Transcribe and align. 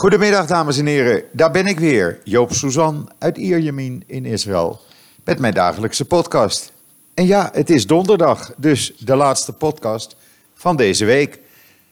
Goedemiddag, 0.00 0.46
dames 0.46 0.78
en 0.78 0.86
heren. 0.86 1.22
Daar 1.32 1.50
ben 1.50 1.66
ik 1.66 1.78
weer, 1.78 2.20
Joop 2.24 2.52
Suzan 2.52 3.10
uit 3.18 3.36
Ierjemien 3.36 4.02
in 4.06 4.24
Israël, 4.24 4.80
met 5.24 5.38
mijn 5.38 5.54
dagelijkse 5.54 6.04
podcast. 6.04 6.72
En 7.14 7.26
ja, 7.26 7.50
het 7.52 7.70
is 7.70 7.86
donderdag, 7.86 8.52
dus 8.56 8.92
de 8.98 9.16
laatste 9.16 9.52
podcast 9.52 10.16
van 10.54 10.76
deze 10.76 11.04
week. 11.04 11.40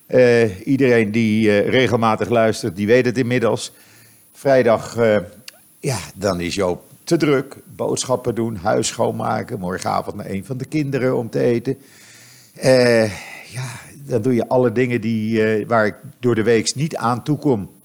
Uh, 0.07 0.67
iedereen 0.67 1.11
die 1.11 1.47
uh, 1.47 1.69
regelmatig 1.69 2.29
luistert, 2.29 2.77
die 2.77 2.87
weet 2.87 3.05
het 3.05 3.19
inmiddels. 3.19 3.73
Vrijdag, 4.33 4.97
uh, 4.97 5.17
ja, 5.79 5.99
dan 6.15 6.41
is 6.41 6.55
Joop 6.55 6.83
te 7.05 7.17
druk. 7.17 7.57
Boodschappen 7.77 8.35
doen, 8.35 8.57
huis 8.57 8.87
schoonmaken, 8.87 9.59
morgenavond 9.59 10.17
naar 10.17 10.31
een 10.31 10.45
van 10.45 10.57
de 10.57 10.67
kinderen 10.67 11.17
om 11.17 11.31
te 11.31 11.41
eten. 11.41 11.79
ja, 13.53 13.69
dan 14.05 14.23
doe 14.23 14.35
je 14.35 14.49
alle 14.49 14.73
dingen 14.73 15.01
die, 15.01 15.67
waar 15.67 15.87
ik 15.87 15.95
door 16.21 16.35
de 16.35 16.43
week 16.43 16.75
niet 16.75 16.97
aan 16.97 17.23
toe 17.23 17.39
kom. 17.39 17.77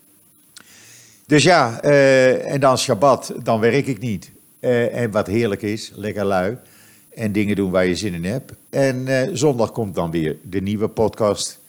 Dus 1.25 1.43
ja, 1.43 1.83
uh, 1.83 2.51
en 2.51 2.59
dan 2.59 2.77
Shabbat, 2.77 3.33
dan 3.43 3.59
werk 3.59 3.87
ik 3.87 3.99
niet. 3.99 4.31
Uh, 4.59 4.95
en 4.95 5.11
wat 5.11 5.27
heerlijk 5.27 5.61
is, 5.61 5.91
lekker 5.95 6.25
lui. 6.25 6.57
En 7.13 7.31
dingen 7.31 7.55
doen 7.55 7.71
waar 7.71 7.85
je 7.85 7.95
zin 7.95 8.13
in 8.13 8.25
hebt. 8.25 8.51
En 8.69 9.07
uh, 9.07 9.21
zondag 9.33 9.71
komt 9.71 9.95
dan 9.95 10.11
weer 10.11 10.35
de 10.41 10.61
nieuwe 10.61 10.87
podcast. 10.87 11.59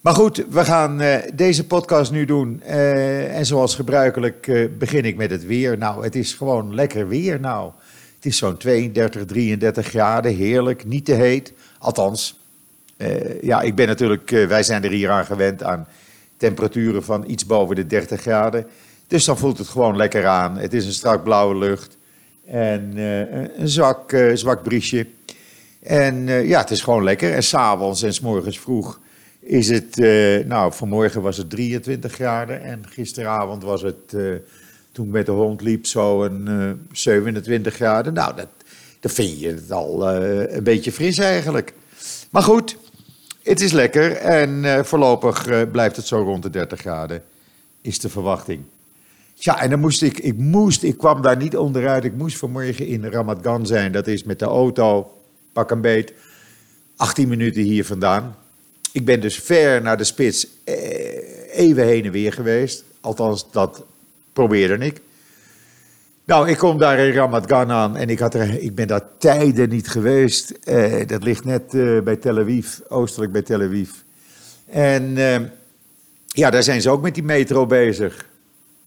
Maar 0.00 0.14
goed, 0.14 0.44
we 0.50 0.64
gaan 0.64 1.00
deze 1.34 1.66
podcast 1.66 2.12
nu 2.12 2.24
doen. 2.24 2.62
en 2.62 3.46
zoals 3.46 3.74
gebruikelijk 3.74 4.68
begin 4.78 5.04
ik 5.04 5.16
met 5.16 5.30
het 5.30 5.46
weer. 5.46 5.78
Nou, 5.78 6.04
het 6.04 6.14
is 6.14 6.34
gewoon 6.34 6.74
lekker 6.74 7.08
weer 7.08 7.40
nou. 7.40 7.72
Het 8.14 8.26
is 8.26 8.36
zo'n 8.36 8.56
32, 8.56 9.24
33 9.24 9.86
graden, 9.86 10.34
heerlijk, 10.34 10.84
niet 10.84 11.04
te 11.04 11.14
heet. 11.14 11.52
Althans, 11.78 12.40
ja, 13.42 13.60
ik 13.60 13.74
ben 13.74 13.86
natuurlijk, 13.86 14.30
wij 14.30 14.62
zijn 14.62 14.84
er 14.84 14.90
hier 14.90 15.10
aan 15.10 15.26
gewend 15.26 15.62
aan 15.62 15.86
temperaturen 16.36 17.04
van 17.04 17.24
iets 17.30 17.46
boven 17.46 17.76
de 17.76 17.86
30 17.86 18.20
graden. 18.20 18.66
Dus 19.06 19.24
dan 19.24 19.38
voelt 19.38 19.58
het 19.58 19.68
gewoon 19.68 19.96
lekker 19.96 20.26
aan. 20.26 20.58
Het 20.58 20.74
is 20.74 20.86
een 20.86 20.92
strak 20.92 21.22
blauwe 21.22 21.56
lucht 21.56 21.96
en 22.46 22.92
uh, 22.94 23.18
een 23.58 23.68
zwak, 23.68 24.12
uh, 24.12 24.34
zwak 24.34 24.62
briesje. 24.62 25.06
En 25.82 26.26
uh, 26.26 26.48
ja, 26.48 26.60
het 26.60 26.70
is 26.70 26.82
gewoon 26.82 27.04
lekker. 27.04 27.32
En 27.32 27.42
s'avonds 27.42 28.02
en 28.02 28.14
s 28.14 28.20
morgens 28.20 28.58
vroeg 28.58 29.00
is 29.40 29.68
het, 29.68 29.96
nou 30.46 30.72
vanmorgen 30.72 31.22
was 31.22 31.36
het 31.36 31.50
23 31.50 32.12
graden 32.12 32.62
en 32.62 32.82
gisteravond 32.88 33.62
was 33.62 33.82
het, 33.82 34.08
toen 34.92 35.06
ik 35.06 35.12
met 35.12 35.26
de 35.26 35.32
hond 35.32 35.60
liep, 35.60 35.86
zo 35.86 36.24
een 36.24 36.48
27 36.92 37.74
graden. 37.74 38.12
Nou, 38.12 38.36
dat, 38.36 38.48
dan 39.00 39.10
vind 39.10 39.40
je 39.40 39.48
het 39.48 39.72
al 39.72 40.10
een 40.16 40.62
beetje 40.62 40.92
fris 40.92 41.18
eigenlijk. 41.18 41.72
Maar 42.30 42.42
goed, 42.42 42.76
het 43.46 43.60
is 43.60 43.72
lekker 43.72 44.12
en 44.16 44.64
uh, 44.64 44.82
voorlopig 44.82 45.46
uh, 45.46 45.62
blijft 45.70 45.96
het 45.96 46.06
zo 46.06 46.22
rond 46.22 46.42
de 46.42 46.50
30 46.50 46.80
graden, 46.80 47.22
is 47.80 47.98
de 47.98 48.08
verwachting. 48.08 48.62
Ja, 49.34 49.60
en 49.60 49.70
dan 49.70 49.80
moest 49.80 50.02
ik, 50.02 50.18
ik 50.18 50.36
moest, 50.36 50.82
ik 50.82 50.98
kwam 50.98 51.22
daar 51.22 51.36
niet 51.36 51.56
onderuit. 51.56 52.04
Ik 52.04 52.14
moest 52.14 52.38
vanmorgen 52.38 52.86
in 52.86 53.04
Ramat 53.04 53.38
Gan 53.42 53.66
zijn. 53.66 53.92
Dat 53.92 54.06
is 54.06 54.24
met 54.24 54.38
de 54.38 54.44
auto, 54.44 55.10
pak 55.52 55.70
een 55.70 55.80
beet, 55.80 56.12
18 56.96 57.28
minuten 57.28 57.62
hier 57.62 57.84
vandaan. 57.84 58.36
Ik 58.92 59.04
ben 59.04 59.20
dus 59.20 59.38
ver 59.38 59.82
naar 59.82 59.96
de 59.96 60.04
spits, 60.04 60.48
eh, 60.64 61.58
even 61.58 61.84
heen 61.86 62.04
en 62.04 62.12
weer 62.12 62.32
geweest. 62.32 62.84
Althans, 63.00 63.50
dat 63.50 63.84
probeerde 64.32 64.84
ik. 64.84 65.00
Nou, 66.26 66.48
ik 66.48 66.58
kom 66.58 66.78
daar 66.78 66.98
in 66.98 67.12
Ramat 67.12 67.46
Gan 67.46 67.70
aan 67.70 67.96
en 67.96 68.08
ik, 68.08 68.18
had 68.18 68.34
er, 68.34 68.60
ik 68.62 68.74
ben 68.74 68.86
daar 68.86 69.04
tijden 69.18 69.68
niet 69.68 69.88
geweest. 69.88 70.52
Uh, 70.64 71.06
dat 71.06 71.22
ligt 71.22 71.44
net 71.44 71.74
uh, 71.74 72.02
bij 72.02 72.16
Tel 72.16 72.38
Aviv, 72.38 72.78
oostelijk 72.88 73.32
bij 73.32 73.42
Tel 73.42 73.62
Aviv. 73.62 73.90
En 74.66 75.02
uh, 75.02 75.36
ja, 76.26 76.50
daar 76.50 76.62
zijn 76.62 76.80
ze 76.80 76.90
ook 76.90 77.02
met 77.02 77.14
die 77.14 77.22
metro 77.22 77.66
bezig. 77.66 78.26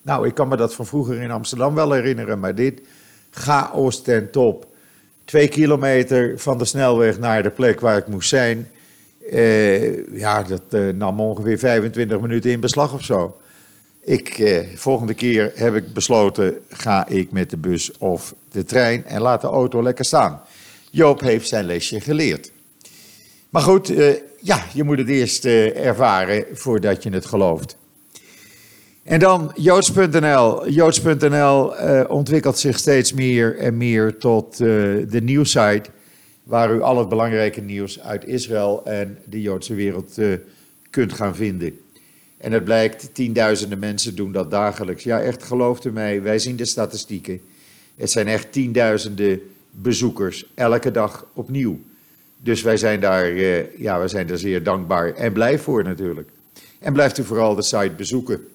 Nou, 0.02 0.28
ik 0.28 0.34
kan 0.34 0.48
me 0.48 0.56
dat 0.56 0.76
van 0.76 0.86
vroeger 0.86 1.22
in 1.22 1.32
Amsterdam 1.32 1.76
wel 1.76 1.92
herinneren, 1.92 2.40
maar 2.40 2.56
dit 2.56 2.82
chaos 3.30 4.02
ten 4.02 4.32
top. 4.32 4.68
Twee 5.26 5.48
kilometer 5.48 6.40
van 6.40 6.58
de 6.58 6.66
snelweg 6.66 7.20
naar 7.20 7.44
de 7.44 7.50
plek 7.50 7.80
waar 7.80 7.98
ik 7.98 8.08
moest 8.08 8.30
zijn. 8.30 8.70
ja, 10.12 10.44
dat 10.44 10.96
nam 10.96 11.20
ongeveer 11.20 11.60
25 11.60 12.20
minuten 12.20 12.52
in 12.52 12.60
beslag 12.60 12.94
of 12.94 13.04
zo. 13.04 13.38
Ik, 14.10 14.40
eh, 14.40 14.60
volgende 14.76 15.14
keer 15.14 15.52
heb 15.56 15.76
ik 15.76 15.94
besloten, 15.94 16.58
ga 16.70 17.08
ik 17.08 17.32
met 17.32 17.50
de 17.50 17.58
bus 17.58 17.98
of 17.98 18.36
de 18.52 18.64
trein 18.64 19.06
en 19.06 19.22
laat 19.22 19.42
de 19.42 19.48
auto 19.48 19.84
lekker 19.84 20.06
staan. 20.06 20.42
Joop 20.92 21.20
heeft 21.20 21.48
zijn 21.48 21.66
lesje 21.66 22.02
geleerd. 22.02 22.52
Maar 23.50 23.62
goed, 23.62 23.90
eh, 23.90 24.14
ja, 24.42 24.64
je 24.74 24.84
moet 24.84 24.98
het 24.98 25.10
eerst 25.10 25.46
eh, 25.46 25.86
ervaren 25.86 26.46
voordat 26.54 27.04
je 27.04 27.10
het 27.10 27.26
gelooft. 27.26 27.78
En 29.04 29.20
dan 29.20 29.52
joods.nl. 29.56 30.70
Joods.nl 30.70 31.76
uh, 31.76 32.04
ontwikkelt 32.08 32.58
zich 32.58 32.78
steeds 32.78 33.14
meer 33.14 33.58
en 33.58 33.78
meer 33.78 34.18
tot 34.18 34.60
uh, 34.60 34.68
de 35.10 35.22
nieuwsite 35.22 35.90
waar 36.44 36.74
u 36.74 36.82
al 36.82 36.98
het 36.98 37.10
belangrijke 37.10 37.62
nieuws 37.62 38.00
uit 38.00 38.26
Israël 38.26 38.82
en 38.86 39.18
de 39.26 39.42
Joodse 39.42 39.74
wereld 39.74 40.18
kunt 40.90 41.14
gaan 41.14 41.36
vinden. 41.36 41.80
En 42.40 42.52
het 42.52 42.64
blijkt, 42.64 43.10
tienduizenden 43.14 43.80
mensen 43.80 44.16
doen 44.16 44.32
dat 44.32 44.52
dagelijks. 44.52 45.04
Ja, 45.04 45.22
echt, 45.22 45.44
geloof 45.44 45.86
u 45.86 45.92
mij, 45.92 46.22
wij 46.22 46.40
zien 46.40 46.56
de 46.56 46.66
statistieken. 46.66 47.42
Het 47.96 48.12
zijn 48.12 48.28
echt 48.28 48.52
tienduizenden 48.52 49.42
bezoekers, 49.72 50.46
elke 50.54 50.92
dag 50.92 51.26
opnieuw. 51.34 51.80
Dus 52.38 52.62
wij 52.62 52.78
zijn 52.78 53.00
daar, 53.00 53.26
eh, 53.26 53.78
ja, 53.78 53.98
wij 53.98 54.08
zijn 54.08 54.28
daar 54.28 54.38
zeer 54.38 54.64
dankbaar 54.64 55.14
en 55.14 55.34
blij 55.34 55.60
voor 55.60 55.84
natuurlijk. 55.84 56.30
En 56.80 56.94
blijft 56.94 57.18
u 57.18 57.24
vooral 57.24 57.56
de 57.56 57.62
site 57.62 57.94
bezoeken. 57.98 58.48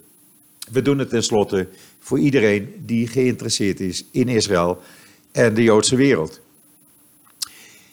We 0.71 0.83
doen 0.83 0.99
het 0.99 1.09
tenslotte 1.09 1.69
voor 1.99 2.19
iedereen 2.19 2.75
die 2.79 3.07
geïnteresseerd 3.07 3.81
is 3.81 4.05
in 4.11 4.29
Israël 4.29 4.81
en 5.33 5.55
de 5.55 5.63
Joodse 5.63 5.97
wereld. 5.97 6.41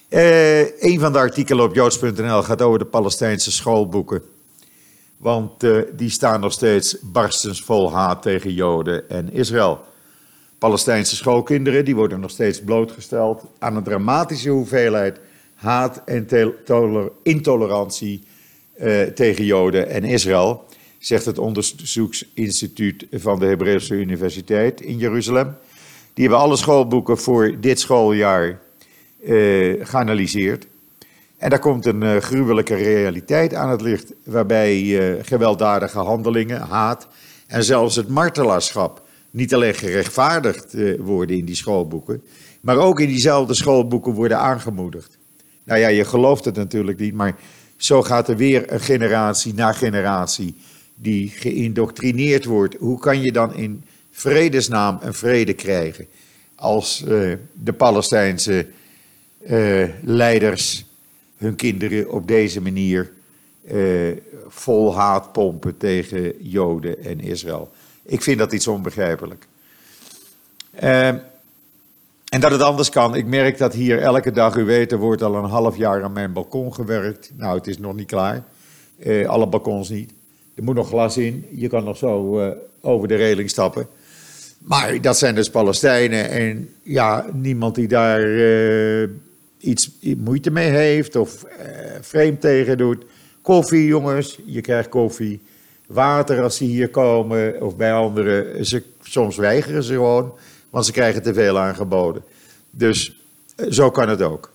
Uh, 0.08 0.82
een 0.82 1.00
van 1.00 1.12
de 1.12 1.18
artikelen 1.18 1.64
op 1.64 1.74
joods.nl 1.74 2.42
gaat 2.42 2.62
over 2.62 2.78
de 2.78 2.84
Palestijnse 2.84 3.52
schoolboeken. 3.52 4.22
Want 5.22 5.64
uh, 5.64 5.82
die 5.96 6.10
staan 6.10 6.40
nog 6.40 6.52
steeds 6.52 6.96
barstens 7.02 7.62
vol 7.62 7.92
haat 7.92 8.22
tegen 8.22 8.52
Joden 8.54 9.10
en 9.10 9.32
Israël. 9.32 9.80
Palestijnse 10.58 11.16
schoolkinderen 11.16 11.84
die 11.84 11.94
worden 11.94 12.20
nog 12.20 12.30
steeds 12.30 12.62
blootgesteld 12.62 13.44
aan 13.58 13.76
een 13.76 13.82
dramatische 13.82 14.50
hoeveelheid 14.50 15.20
haat 15.54 16.02
en 16.04 16.28
intolerantie 17.22 18.24
uh, 18.80 19.02
tegen 19.02 19.44
Joden 19.44 19.88
en 19.88 20.04
Israël, 20.04 20.64
zegt 20.98 21.24
het 21.24 21.38
onderzoeksinstituut 21.38 23.06
van 23.12 23.38
de 23.38 23.46
Hebreeuwse 23.46 23.94
Universiteit 23.94 24.80
in 24.80 24.98
Jeruzalem. 24.98 25.56
Die 26.14 26.24
hebben 26.24 26.42
alle 26.42 26.56
schoolboeken 26.56 27.18
voor 27.18 27.60
dit 27.60 27.80
schooljaar 27.80 28.60
uh, 29.24 29.86
geanalyseerd. 29.86 30.66
En 31.42 31.50
daar 31.50 31.58
komt 31.58 31.86
een 31.86 32.02
uh, 32.02 32.16
gruwelijke 32.16 32.74
realiteit 32.74 33.54
aan 33.54 33.70
het 33.70 33.80
licht, 33.80 34.12
waarbij 34.24 34.82
uh, 34.82 35.24
gewelddadige 35.24 35.98
handelingen, 35.98 36.60
haat 36.60 37.08
en 37.46 37.64
zelfs 37.64 37.96
het 37.96 38.08
martelaarschap 38.08 39.02
niet 39.30 39.54
alleen 39.54 39.74
gerechtvaardigd 39.74 40.74
uh, 40.74 41.00
worden 41.00 41.36
in 41.36 41.44
die 41.44 41.54
schoolboeken, 41.54 42.22
maar 42.60 42.76
ook 42.76 43.00
in 43.00 43.08
diezelfde 43.08 43.54
schoolboeken 43.54 44.12
worden 44.12 44.38
aangemoedigd. 44.38 45.18
Nou 45.64 45.80
ja, 45.80 45.88
je 45.88 46.04
gelooft 46.04 46.44
het 46.44 46.56
natuurlijk 46.56 46.98
niet, 46.98 47.14
maar 47.14 47.36
zo 47.76 48.02
gaat 48.02 48.28
er 48.28 48.36
weer 48.36 48.72
een 48.72 48.80
generatie 48.80 49.54
na 49.54 49.72
generatie 49.72 50.54
die 50.94 51.28
geïndoctrineerd 51.28 52.44
wordt. 52.44 52.76
Hoe 52.78 52.98
kan 52.98 53.22
je 53.22 53.32
dan 53.32 53.54
in 53.54 53.84
vredesnaam 54.10 54.98
een 55.00 55.14
vrede 55.14 55.52
krijgen 55.52 56.06
als 56.54 57.04
de 57.52 57.72
Palestijnse 57.76 58.66
leiders 60.02 60.90
hun 61.42 61.56
kinderen 61.56 62.10
op 62.10 62.28
deze 62.28 62.60
manier 62.60 63.10
uh, 63.72 64.16
vol 64.48 64.96
haat 64.96 65.32
pompen 65.32 65.76
tegen 65.76 66.32
Joden 66.38 67.04
en 67.04 67.20
Israël. 67.20 67.70
Ik 68.02 68.22
vind 68.22 68.38
dat 68.38 68.52
iets 68.52 68.66
onbegrijpelijk. 68.66 69.46
Uh, 70.82 71.06
en 72.28 72.40
dat 72.40 72.50
het 72.50 72.60
anders 72.60 72.88
kan. 72.90 73.14
Ik 73.14 73.26
merk 73.26 73.58
dat 73.58 73.72
hier 73.72 73.98
elke 73.98 74.30
dag, 74.30 74.56
u 74.56 74.64
weet, 74.64 74.92
er 74.92 74.98
wordt 74.98 75.22
al 75.22 75.34
een 75.34 75.50
half 75.50 75.76
jaar 75.76 76.02
aan 76.02 76.12
mijn 76.12 76.32
balkon 76.32 76.74
gewerkt. 76.74 77.32
Nou, 77.36 77.56
het 77.56 77.66
is 77.66 77.78
nog 77.78 77.94
niet 77.94 78.06
klaar. 78.06 78.44
Uh, 78.98 79.28
alle 79.28 79.46
balkons 79.46 79.88
niet. 79.88 80.12
Er 80.54 80.62
moet 80.62 80.74
nog 80.74 80.88
glas 80.88 81.16
in. 81.16 81.46
Je 81.50 81.68
kan 81.68 81.84
nog 81.84 81.96
zo 81.96 82.40
over 82.80 83.08
de 83.08 83.14
reling 83.14 83.50
stappen. 83.50 83.86
Maar 84.58 85.00
dat 85.00 85.18
zijn 85.18 85.34
dus 85.34 85.50
Palestijnen. 85.50 86.28
En 86.28 86.68
ja, 86.82 87.26
niemand 87.32 87.74
die 87.74 87.88
daar 87.88 88.20
iets 89.62 89.90
moeite 90.16 90.50
mee 90.50 90.70
heeft 90.70 91.16
of 91.16 91.44
uh, 91.44 91.50
vreemd 92.00 92.40
tegen 92.40 92.78
doet. 92.78 93.04
Koffie, 93.42 93.86
jongens, 93.86 94.38
je 94.44 94.60
krijgt 94.60 94.88
koffie. 94.88 95.40
Water 95.86 96.42
als 96.42 96.56
ze 96.56 96.64
hier 96.64 96.90
komen 96.90 97.62
of 97.62 97.76
bij 97.76 97.92
anderen. 97.92 98.66
Ze, 98.66 98.82
soms 99.02 99.36
weigeren 99.36 99.82
ze 99.82 99.92
gewoon, 99.92 100.34
want 100.70 100.86
ze 100.86 100.92
krijgen 100.92 101.22
te 101.22 101.34
veel 101.34 101.58
aangeboden. 101.58 102.22
Dus 102.70 103.20
uh, 103.56 103.66
zo 103.70 103.90
kan 103.90 104.08
het 104.08 104.22
ook. 104.22 104.52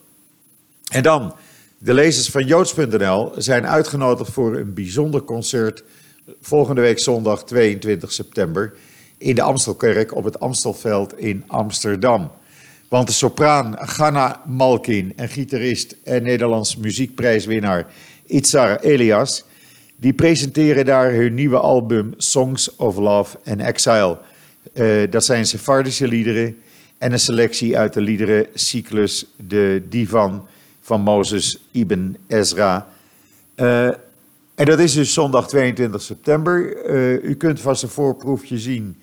En 0.90 1.02
dan, 1.02 1.34
de 1.78 1.94
lezers 1.94 2.30
van 2.30 2.44
joods.nl 2.44 3.32
zijn 3.36 3.66
uitgenodigd 3.66 4.32
voor 4.32 4.56
een 4.56 4.74
bijzonder 4.74 5.22
concert 5.22 5.84
volgende 6.40 6.80
week 6.80 6.98
zondag 6.98 7.44
22 7.44 8.12
september 8.12 8.74
in 9.18 9.34
de 9.34 9.42
Amstelkerk 9.42 10.14
op 10.14 10.24
het 10.24 10.40
Amstelveld 10.40 11.18
in 11.18 11.44
Amsterdam. 11.46 12.30
Want 12.88 13.06
de 13.06 13.12
sopraan 13.12 13.76
Ghana 13.80 14.42
Malkin 14.46 15.12
en 15.16 15.28
gitarist 15.28 15.96
en 16.04 16.22
Nederlands 16.22 16.76
muziekprijswinnaar 16.76 17.86
Itzar 18.26 18.80
Elias... 18.80 19.44
die 19.96 20.12
presenteren 20.12 20.84
daar 20.84 21.12
hun 21.12 21.34
nieuwe 21.34 21.58
album 21.58 22.14
Songs 22.16 22.76
of 22.76 22.96
Love 22.96 23.38
and 23.44 23.60
Exile. 23.60 24.18
Uh, 24.74 25.10
dat 25.10 25.24
zijn 25.24 25.46
Sephardische 25.46 26.08
liederen 26.08 26.56
en 26.98 27.12
een 27.12 27.20
selectie 27.20 27.78
uit 27.78 27.92
de 27.92 28.00
liederencyclus 28.00 29.26
De 29.36 29.82
Divan 29.88 30.46
van 30.80 31.00
Mozes 31.00 31.58
Ibn 31.70 32.16
Ezra... 32.26 32.88
Uh, 33.56 33.86
en 34.54 34.64
dat 34.64 34.78
is 34.78 34.92
dus 34.92 35.12
zondag 35.12 35.48
22 35.48 36.02
september. 36.02 36.86
Uh, 36.90 37.24
u 37.24 37.34
kunt 37.34 37.60
vast 37.60 37.82
een 37.82 37.88
voorproefje 37.88 38.58
zien 38.58 38.96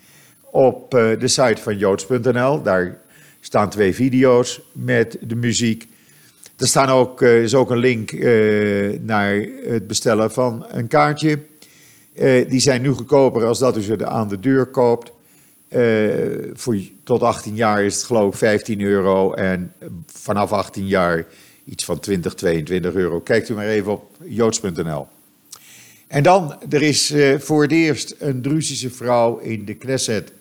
op 0.50 0.90
de 0.90 1.28
site 1.28 1.62
van 1.62 1.78
joods.nl. 1.78 2.62
Daar 2.62 2.98
staan 3.46 3.70
twee 3.70 3.94
video's 3.94 4.60
met 4.72 5.18
de 5.20 5.34
muziek. 5.34 5.88
Er 6.56 6.66
staan 6.66 6.88
ook, 6.88 7.22
uh, 7.22 7.42
is 7.42 7.54
ook 7.54 7.70
een 7.70 7.78
link 7.78 8.12
naar 9.02 9.46
het 9.68 9.86
bestellen 9.86 10.32
van 10.32 10.66
een 10.68 10.88
kaartje. 10.88 11.38
die 12.48 12.60
zijn 12.60 12.82
nu 12.82 12.90
goedkoper 12.90 13.44
als 13.44 13.58
dat 13.58 13.76
u 13.76 13.82
ze 13.82 14.06
aan 14.06 14.28
de 14.28 14.40
deur 14.40 14.66
koopt. 14.66 15.12
voor, 16.52 16.76
tot 17.04 17.22
18 17.22 17.54
jaar 17.54 17.84
is 17.84 17.94
het 17.94 18.04
geloof 18.04 18.32
ik 18.32 18.38
15 18.38 18.80
euro. 18.80 19.32
En 19.32 19.72
vanaf 20.06 20.52
18 20.52 20.86
jaar 20.86 21.26
iets 21.64 21.84
van 21.84 22.00
20, 22.00 22.34
22 22.34 22.94
euro. 22.94 23.20
Kijkt 23.20 23.48
u 23.48 23.54
maar 23.54 23.68
even 23.68 23.92
op 23.92 24.10
joods.nl. 24.24 25.06
En 26.06 26.22
dan, 26.22 26.56
er 26.70 26.82
is 26.82 27.14
voor 27.38 27.62
het 27.62 27.72
eerst 27.72 28.14
een 28.18 28.42
Druzische 28.42 28.90
vrouw 28.90 29.38
in 29.38 29.64
de 29.64 29.74
Knesset. 29.74 30.32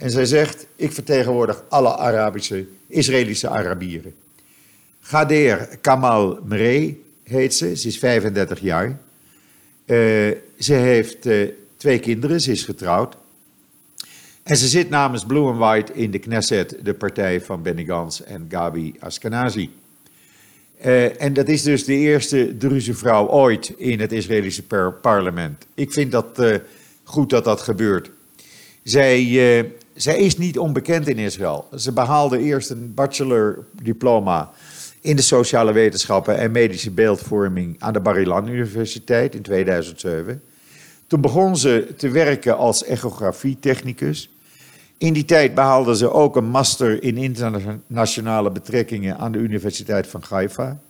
En 0.00 0.10
zij 0.10 0.24
zegt, 0.24 0.66
ik 0.76 0.92
vertegenwoordig 0.92 1.62
alle 1.68 1.96
Arabische, 1.96 2.66
Israëlische 2.86 3.48
Arabieren. 3.48 4.14
Gader 5.00 5.78
Kamal 5.80 6.38
Mree 6.44 7.02
heet 7.22 7.54
ze, 7.54 7.76
ze 7.76 7.88
is 7.88 7.98
35 7.98 8.60
jaar. 8.60 8.86
Uh, 8.88 8.96
ze 10.58 10.72
heeft 10.74 11.26
uh, 11.26 11.48
twee 11.76 11.98
kinderen, 11.98 12.40
ze 12.40 12.50
is 12.50 12.64
getrouwd. 12.64 13.16
En 14.42 14.56
ze 14.56 14.68
zit 14.68 14.88
namens 14.88 15.24
Blue 15.24 15.46
and 15.46 15.58
White 15.58 15.92
in 15.92 16.10
de 16.10 16.18
Knesset, 16.18 16.76
de 16.82 16.94
partij 16.94 17.40
van 17.40 17.62
Benny 17.62 17.84
Gantz 17.84 18.20
en 18.20 18.46
Gabi 18.48 18.94
Askenazi. 18.98 19.70
Uh, 20.84 21.22
en 21.22 21.32
dat 21.32 21.48
is 21.48 21.62
dus 21.62 21.84
de 21.84 21.94
eerste 21.94 22.56
Druze 22.58 22.94
vrouw 22.94 23.28
ooit 23.28 23.74
in 23.76 24.00
het 24.00 24.12
Israëlische 24.12 24.62
parlement. 25.00 25.66
Ik 25.74 25.92
vind 25.92 26.12
dat 26.12 26.42
goed 27.04 27.30
dat 27.30 27.44
dat 27.44 27.60
gebeurt. 27.60 28.10
Zij, 28.82 29.24
zij 30.02 30.18
is 30.18 30.38
niet 30.38 30.58
onbekend 30.58 31.08
in 31.08 31.18
Israël. 31.18 31.68
Ze 31.76 31.92
behaalde 31.92 32.38
eerst 32.38 32.70
een 32.70 32.94
bachelordiploma 32.94 34.50
in 35.00 35.16
de 35.16 35.22
sociale 35.22 35.72
wetenschappen 35.72 36.38
en 36.38 36.50
medische 36.50 36.90
beeldvorming 36.90 37.76
aan 37.78 37.92
de 37.92 38.00
Bar 38.00 38.20
Ilan 38.20 38.48
Universiteit 38.48 39.34
in 39.34 39.42
2007. 39.42 40.42
Toen 41.06 41.20
begon 41.20 41.56
ze 41.56 41.92
te 41.96 42.08
werken 42.08 42.56
als 42.56 42.84
echografietechnicus. 42.84 44.30
In 44.98 45.12
die 45.12 45.24
tijd 45.24 45.54
behaalde 45.54 45.96
ze 45.96 46.12
ook 46.12 46.36
een 46.36 46.48
master 46.48 47.02
in 47.02 47.16
internationale 47.16 48.50
betrekkingen 48.50 49.18
aan 49.18 49.32
de 49.32 49.38
Universiteit 49.38 50.06
van 50.06 50.22
Haifa. 50.28 50.80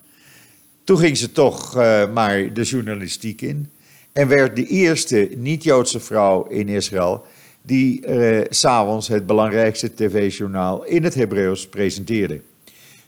Toen 0.85 0.99
ging 0.99 1.17
ze 1.17 1.33
toch 1.33 1.77
uh, 1.77 2.13
maar 2.13 2.53
de 2.53 2.63
journalistiek 2.63 3.41
in 3.41 3.71
en 4.13 4.29
werd 4.29 4.57
de 4.57 4.67
eerste 4.67 5.31
niet-Joodse 5.37 6.01
vrouw 6.01 6.47
in 6.47 6.69
Israël 6.69 7.27
die 7.63 8.07
uh, 8.07 8.41
s'avonds 8.49 9.09
het 9.09 9.27
belangrijkste 9.27 9.95
tv-journaal 9.95 10.85
in 10.85 11.05
het 11.05 11.15
Hebreeuws 11.15 11.69
presenteerde. 11.69 12.41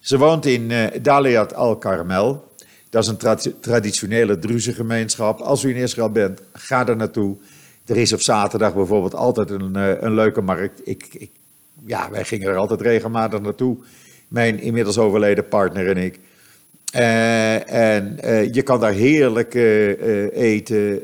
Ze 0.00 0.18
woont 0.18 0.46
in 0.46 0.70
uh, 0.70 0.86
Daliat 1.02 1.54
al-Karmel. 1.54 2.50
Dat 2.90 3.02
is 3.02 3.08
een 3.08 3.16
tra 3.16 3.38
traditionele 3.60 4.38
Druze 4.38 4.72
gemeenschap. 4.72 5.40
Als 5.40 5.64
u 5.64 5.70
in 5.70 5.76
Israël 5.76 6.10
bent, 6.10 6.42
ga 6.52 6.88
er 6.88 6.96
naartoe. 6.96 7.36
Er 7.86 7.96
is 7.96 8.12
op 8.12 8.20
zaterdag 8.20 8.74
bijvoorbeeld 8.74 9.14
altijd 9.14 9.50
een, 9.50 9.76
eh, 9.76 9.92
een 10.00 10.14
leuke 10.14 10.40
markt. 10.40 10.80
Ik, 10.84 11.08
ik, 11.12 11.30
ja, 11.86 12.10
wij 12.10 12.24
gingen 12.24 12.48
er 12.48 12.56
altijd 12.56 12.80
regelmatig 12.80 13.40
naartoe. 13.40 13.76
Mijn 14.28 14.60
inmiddels 14.60 14.98
overleden 14.98 15.48
partner 15.48 15.88
en 15.88 15.96
ik. 15.96 16.18
Uh, 16.94 17.94
en 17.94 18.18
uh, 18.24 18.52
je 18.52 18.62
kan 18.62 18.80
daar 18.80 18.92
heerlijk 18.92 19.54
eten, 20.34 21.00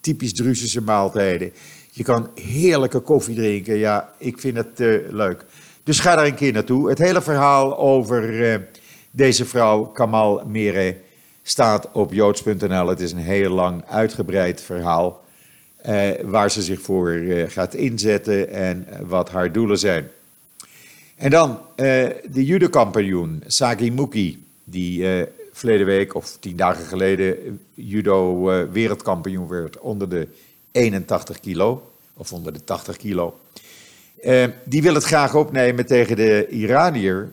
typisch 0.00 0.34
Druzische 0.34 0.80
maaltijden. 0.80 1.52
Je 1.96 2.02
kan 2.02 2.30
heerlijke 2.34 3.00
koffie 3.00 3.34
drinken. 3.34 3.76
Ja, 3.76 4.12
ik 4.18 4.38
vind 4.38 4.56
het 4.56 4.78
leuk. 5.10 5.44
Dus 5.82 6.00
ga 6.00 6.16
daar 6.16 6.26
een 6.26 6.34
keer 6.34 6.52
naartoe. 6.52 6.88
Het 6.88 6.98
hele 6.98 7.22
verhaal 7.22 7.78
over 7.78 8.68
deze 9.10 9.44
vrouw, 9.44 9.84
Kamal 9.84 10.42
Mere, 10.46 10.96
staat 11.42 11.92
op 11.92 12.12
joods.nl. 12.12 12.88
Het 12.88 13.00
is 13.00 13.12
een 13.12 13.18
heel 13.18 13.50
lang 13.50 13.84
uitgebreid 13.86 14.62
verhaal. 14.62 15.24
Uh, 15.86 16.10
waar 16.22 16.50
ze 16.50 16.62
zich 16.62 16.80
voor 16.80 17.22
gaat 17.48 17.74
inzetten 17.74 18.48
en 18.50 18.86
wat 19.06 19.30
haar 19.30 19.52
doelen 19.52 19.78
zijn. 19.78 20.08
En 21.16 21.30
dan 21.30 21.58
de 21.76 22.44
judo-kampioen 22.44 23.42
Sagi 23.46 23.92
Muki, 23.92 24.46
die 24.64 25.06
verleden 25.52 25.86
week 25.86 26.14
of 26.14 26.36
tien 26.40 26.56
dagen 26.56 26.84
geleden 26.84 27.60
judo 27.74 28.42
wereldkampioen 28.70 29.48
werd 29.48 29.78
onder 29.78 30.08
de 30.08 30.28
81 30.74 31.40
kilo, 31.40 31.90
of 32.14 32.32
onder 32.32 32.52
de 32.52 32.64
80 32.64 32.96
kilo. 32.96 33.38
die 34.64 34.82
wil 34.82 34.94
het 34.94 35.04
graag 35.04 35.34
opnemen 35.34 35.86
tegen 35.86 36.16
de 36.16 36.48
Iranier 36.50 37.32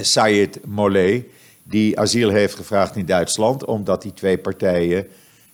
Sayed 0.00 0.60
Moleh, 0.64 1.22
die 1.62 1.98
asiel 1.98 2.30
heeft 2.30 2.54
gevraagd 2.54 2.96
in 2.96 3.06
Duitsland, 3.06 3.64
omdat 3.64 4.02
die 4.02 4.12
twee 4.12 4.38
partijen 4.38 5.06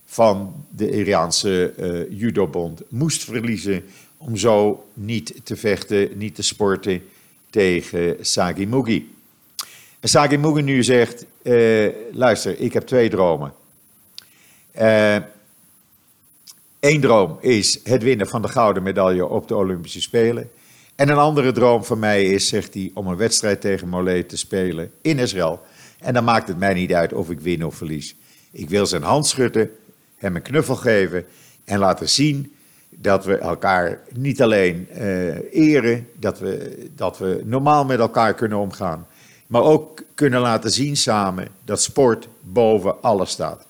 van 0.05 0.65
de 0.69 0.91
Iraanse 0.91 1.73
uh, 1.77 2.19
judobond 2.19 2.81
moest 2.89 3.23
verliezen 3.23 3.83
om 4.17 4.37
zo 4.37 4.85
niet 4.93 5.33
te 5.43 5.55
vechten, 5.55 6.17
niet 6.17 6.35
te 6.35 6.43
sporten 6.43 7.01
tegen 7.49 8.17
Sagi 8.21 8.67
Mugi. 8.67 9.15
Sagi 10.01 10.37
Mugi 10.37 10.61
nu 10.61 10.83
zegt, 10.83 11.25
luister, 12.11 12.59
ik 12.59 12.73
heb 12.73 12.83
twee 12.83 13.09
dromen. 13.09 13.53
Eén 16.83 17.01
droom 17.01 17.37
is 17.39 17.79
het 17.83 18.03
winnen 18.03 18.27
van 18.27 18.41
de 18.41 18.47
gouden 18.47 18.83
medaille 18.83 19.27
op 19.27 19.47
de 19.47 19.55
Olympische 19.55 20.01
Spelen. 20.01 20.49
En 20.95 21.09
een 21.09 21.17
andere 21.17 21.51
droom 21.51 21.83
van 21.83 21.99
mij 21.99 22.25
is, 22.25 22.47
zegt 22.47 22.73
hij, 22.73 22.91
om 22.93 23.07
een 23.07 23.15
wedstrijd 23.15 23.61
tegen 23.61 23.89
Mollet 23.89 24.29
te 24.29 24.37
spelen 24.37 24.91
in 25.01 25.19
Israël. 25.19 25.61
En 25.99 26.13
dan 26.13 26.23
maakt 26.23 26.47
het 26.47 26.57
mij 26.57 26.73
niet 26.73 26.93
uit 26.93 27.13
of 27.13 27.29
ik 27.29 27.39
win 27.39 27.65
of 27.65 27.75
verlies. 27.75 28.15
Ik 28.51 28.69
wil 28.69 28.85
zijn 28.85 29.03
hand 29.03 29.27
schudden 29.27 29.69
hem 30.17 30.35
een 30.35 30.41
knuffel 30.41 30.75
geven 30.75 31.25
en 31.65 31.79
laten 31.79 32.09
zien 32.09 32.53
dat 32.89 33.25
we 33.25 33.37
elkaar 33.37 34.01
niet 34.13 34.41
alleen 34.41 34.87
uh, 34.97 35.53
eren, 35.53 36.07
dat 36.19 36.39
we, 36.39 36.85
dat 36.95 37.17
we 37.17 37.41
normaal 37.45 37.85
met 37.85 37.99
elkaar 37.99 38.33
kunnen 38.33 38.57
omgaan, 38.57 39.07
maar 39.47 39.63
ook 39.63 40.03
kunnen 40.13 40.41
laten 40.41 40.71
zien 40.71 40.97
samen 40.97 41.47
dat 41.65 41.81
sport 41.81 42.27
boven 42.39 43.01
alles 43.01 43.29
staat 43.29 43.65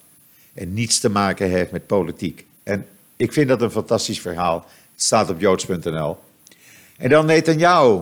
en 0.54 0.74
niets 0.74 1.00
te 1.00 1.10
maken 1.10 1.50
heeft 1.50 1.72
met 1.72 1.88
politiek. 1.88 2.46
En 2.64 2.86
ik 3.24 3.34
vind 3.34 3.48
dat 3.48 3.62
een 3.62 3.72
fantastisch 3.72 4.22
verhaal. 4.22 4.66
Het 4.92 5.04
staat 5.04 5.30
op 5.30 5.40
joods.nl. 5.40 6.18
En 6.98 7.10
dan 7.10 7.26
Netanyahu. 7.26 8.02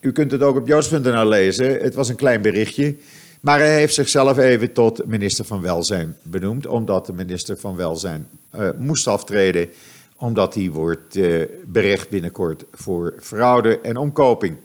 U 0.00 0.12
kunt 0.12 0.30
het 0.30 0.42
ook 0.42 0.56
op 0.56 0.66
joods.nl 0.66 1.26
lezen. 1.26 1.80
Het 1.80 1.94
was 1.94 2.08
een 2.08 2.16
klein 2.16 2.42
berichtje. 2.42 2.96
Maar 3.40 3.58
hij 3.58 3.74
heeft 3.74 3.94
zichzelf 3.94 4.38
even 4.38 4.72
tot 4.72 5.06
minister 5.06 5.44
van 5.44 5.60
Welzijn 5.60 6.16
benoemd, 6.22 6.66
omdat 6.66 7.06
de 7.06 7.12
minister 7.12 7.56
van 7.58 7.76
Welzijn 7.76 8.28
uh, 8.54 8.68
moest 8.78 9.06
aftreden, 9.06 9.68
omdat 10.16 10.54
hij 10.54 10.70
wordt 10.70 11.16
uh, 11.16 11.46
berecht 11.66 12.08
binnenkort 12.08 12.64
voor 12.72 13.14
fraude 13.20 13.80
en 13.80 13.96
omkoping. 13.96 14.56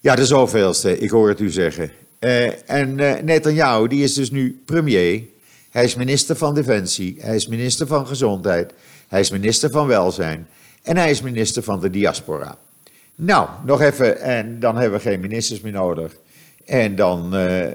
Ja, 0.00 0.14
de 0.14 0.26
zoveelste, 0.26 0.98
ik 0.98 1.10
hoor 1.10 1.28
het 1.28 1.40
u 1.40 1.50
zeggen. 1.50 1.90
Uh, 2.20 2.70
en 2.70 2.94
Netanyahu, 3.24 3.88
die 3.88 4.02
is 4.02 4.14
dus 4.14 4.30
nu 4.30 4.62
premier. 4.64 5.22
Hij 5.74 5.84
is 5.84 5.94
minister 5.94 6.36
van 6.36 6.54
Defensie, 6.54 7.16
hij 7.18 7.34
is 7.34 7.46
minister 7.46 7.86
van 7.86 8.06
Gezondheid, 8.06 8.72
hij 9.08 9.20
is 9.20 9.30
minister 9.30 9.70
van 9.70 9.86
Welzijn 9.86 10.48
en 10.82 10.96
hij 10.96 11.10
is 11.10 11.20
minister 11.20 11.62
van 11.62 11.80
de 11.80 11.90
diaspora. 11.90 12.58
Nou, 13.14 13.48
nog 13.64 13.80
even, 13.80 14.20
en 14.20 14.60
dan 14.60 14.76
hebben 14.76 14.98
we 14.98 15.08
geen 15.08 15.20
ministers 15.20 15.60
meer 15.60 15.72
nodig. 15.72 16.16
En 16.64 16.96
dan 16.96 17.36
uh, 17.36 17.66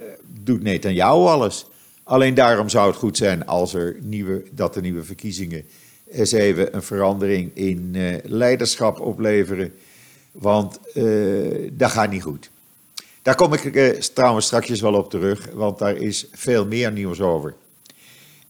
doet 0.44 0.64
Netanyahu 0.64 1.26
alles. 1.26 1.66
Alleen 2.04 2.34
daarom 2.34 2.70
zou 2.70 2.88
het 2.88 2.98
goed 2.98 3.18
zijn 3.18 3.46
als 3.46 3.74
er 3.74 3.98
nieuwe, 4.02 4.44
dat 4.52 4.74
de 4.74 4.82
nieuwe 4.82 5.04
verkiezingen 5.04 5.64
eens 6.12 6.32
even 6.32 6.76
een 6.76 6.84
verandering 6.84 7.52
in 7.54 7.92
uh, 7.96 8.16
leiderschap 8.24 9.00
opleveren. 9.00 9.74
Want 10.32 10.80
uh, 10.94 11.70
dat 11.74 11.92
gaat 11.92 12.12
niet 12.12 12.24
goed. 12.24 12.50
Daar 13.22 13.36
kom 13.36 13.54
ik 13.54 14.02
trouwens 14.14 14.46
straks 14.46 14.82
wel 14.82 14.94
op 14.94 15.10
terug, 15.10 15.50
want 15.54 15.80
daar 15.80 15.96
is 15.96 16.28
veel 16.32 16.66
meer 16.66 16.92
nieuws 16.92 17.22
over. 17.22 17.54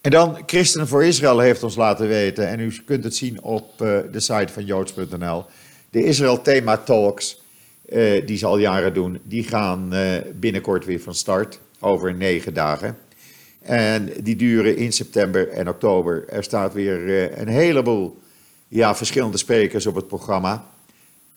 En 0.01 0.11
dan 0.11 0.37
Christen 0.45 0.87
voor 0.87 1.03
Israël 1.03 1.39
heeft 1.39 1.63
ons 1.63 1.75
laten 1.75 2.07
weten, 2.07 2.47
en 2.47 2.59
u 2.59 2.73
kunt 2.85 3.03
het 3.03 3.15
zien 3.15 3.41
op 3.41 3.77
de 3.77 4.19
site 4.19 4.53
van 4.53 4.65
joods.nl, 4.65 5.45
de 5.89 6.03
Israël 6.03 6.41
Thema 6.41 6.77
Talks, 6.77 7.41
die 8.25 8.37
ze 8.37 8.45
al 8.45 8.57
jaren 8.57 8.93
doen, 8.93 9.19
die 9.23 9.43
gaan 9.43 9.93
binnenkort 10.35 10.85
weer 10.85 10.99
van 10.99 11.15
start, 11.15 11.59
over 11.79 12.13
negen 12.13 12.53
dagen. 12.53 12.97
En 13.61 14.11
die 14.23 14.35
duren 14.35 14.77
in 14.77 14.93
september 14.93 15.49
en 15.49 15.69
oktober. 15.69 16.23
Er 16.29 16.43
staat 16.43 16.73
weer 16.73 17.31
een 17.39 17.47
heleboel 17.47 18.19
ja, 18.67 18.95
verschillende 18.95 19.37
sprekers 19.37 19.85
op 19.85 19.95
het 19.95 20.07
programma. 20.07 20.65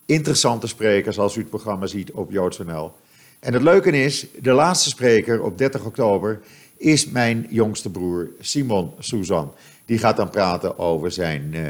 Interessante 0.06 0.66
sprekers 0.66 1.18
als 1.18 1.36
u 1.36 1.40
het 1.40 1.48
programma 1.48 1.86
ziet 1.86 2.10
op 2.10 2.30
joods.nl. 2.30 2.92
En 3.40 3.52
het 3.52 3.62
leuke 3.62 3.90
is, 3.90 4.26
de 4.40 4.52
laatste 4.52 4.88
spreker 4.88 5.42
op 5.42 5.58
30 5.58 5.84
oktober 5.84 6.40
is 6.82 7.06
mijn 7.06 7.46
jongste 7.50 7.90
broer 7.90 8.28
Simon 8.40 8.92
Suzan. 8.98 9.52
Die 9.84 9.98
gaat 9.98 10.16
dan 10.16 10.30
praten 10.30 10.78
over 10.78 11.10
zijn 11.10 11.50
uh, 11.54 11.68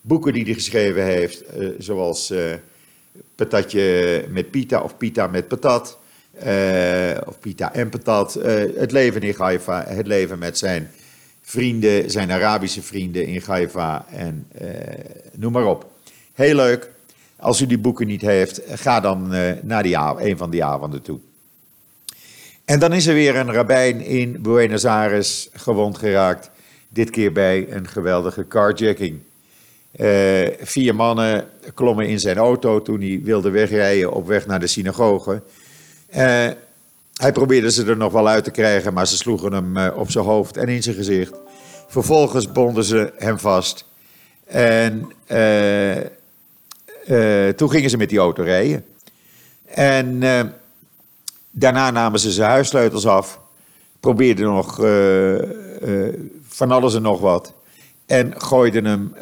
boeken 0.00 0.32
die 0.32 0.44
hij 0.44 0.54
geschreven 0.54 1.04
heeft, 1.04 1.56
uh, 1.56 1.68
zoals 1.78 2.30
uh, 2.30 2.52
Patatje 3.34 4.24
met 4.28 4.50
Pita 4.50 4.80
of 4.80 4.96
Pita 4.96 5.26
met 5.26 5.48
Patat. 5.48 5.98
of 7.26 7.38
Pita 7.40 7.72
en 7.74 7.88
Patat. 7.88 8.34
het 8.74 8.92
leven 8.92 9.20
in 9.20 9.34
Haifa, 9.38 9.84
het 9.88 10.06
leven 10.06 10.38
met 10.38 10.58
zijn 10.58 10.90
vrienden, 11.42 12.10
zijn 12.10 12.30
Arabische 12.30 12.82
vrienden 12.82 13.26
in 13.26 13.42
Haifa 13.46 14.06
en 14.10 14.46
noem 15.36 15.52
maar 15.52 15.66
op. 15.66 15.90
Heel 16.32 16.54
leuk. 16.54 16.90
Als 17.36 17.60
u 17.60 17.66
die 17.66 17.78
boeken 17.78 18.06
niet 18.06 18.20
heeft, 18.20 18.60
ga 18.66 19.00
dan 19.00 19.28
naar 19.62 19.82
die, 19.82 19.96
een 19.96 20.36
van 20.36 20.50
die 20.50 20.64
avonden 20.64 21.02
toe. 21.02 21.20
En 22.70 22.78
dan 22.78 22.92
is 22.92 23.06
er 23.06 23.14
weer 23.14 23.36
een 23.36 23.52
rabbijn 23.52 24.00
in 24.00 24.42
Buenos 24.42 24.84
Aires 24.84 25.48
gewond 25.52 25.98
geraakt. 25.98 26.50
Dit 26.88 27.10
keer 27.10 27.32
bij 27.32 27.66
een 27.70 27.88
geweldige 27.88 28.48
carjacking. 28.48 29.18
Uh, 29.96 30.48
vier 30.60 30.94
mannen 30.94 31.48
klommen 31.74 32.08
in 32.08 32.20
zijn 32.20 32.36
auto 32.36 32.82
toen 32.82 33.00
hij 33.00 33.20
wilde 33.22 33.50
wegrijden 33.50 34.12
op 34.12 34.26
weg 34.26 34.46
naar 34.46 34.60
de 34.60 34.66
synagoge. 34.66 35.42
Uh, 36.10 36.16
hij 37.14 37.32
probeerde 37.32 37.70
ze 37.70 37.84
er 37.84 37.96
nog 37.96 38.12
wel 38.12 38.28
uit 38.28 38.44
te 38.44 38.50
krijgen, 38.50 38.92
maar 38.92 39.06
ze 39.06 39.16
sloegen 39.16 39.52
hem 39.52 39.92
op 39.92 40.10
zijn 40.10 40.24
hoofd 40.24 40.56
en 40.56 40.68
in 40.68 40.82
zijn 40.82 40.96
gezicht. 40.96 41.32
Vervolgens 41.88 42.52
bonden 42.52 42.84
ze 42.84 43.12
hem 43.16 43.38
vast. 43.38 43.84
En 44.46 45.12
toen 47.56 47.70
gingen 47.70 47.90
ze 47.90 47.96
met 47.96 48.08
die 48.08 48.18
auto 48.18 48.42
rijden. 48.42 48.84
En 49.64 50.22
daarna 51.50 51.90
namen 51.90 52.20
ze 52.20 52.32
zijn 52.32 52.50
huissleutels 52.50 53.06
af. 53.06 53.40
Probeerden 54.00 54.44
nog 54.44 54.84
uh, 54.84 55.38
van 56.48 56.70
alles 56.70 56.94
en 56.94 57.02
nog 57.02 57.20
wat. 57.20 57.54
En 58.06 58.40
gooiden 58.40 58.84
hem 58.84 59.14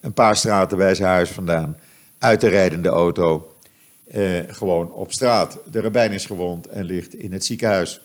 een 0.00 0.12
paar 0.12 0.36
straten 0.36 0.76
bij 0.78 0.94
zijn 0.94 1.08
huis 1.08 1.30
vandaan. 1.30 1.76
Uit 2.18 2.40
de 2.40 2.48
rijdende 2.48 2.88
auto. 2.88 3.54
gewoon 4.46 4.92
op 4.92 5.12
straat. 5.12 5.58
De 5.70 5.80
rabbijn 5.80 6.12
is 6.12 6.26
gewond 6.26 6.66
en 6.66 6.84
ligt 6.84 7.14
in 7.14 7.32
het 7.32 7.44
ziekenhuis. 7.44 8.00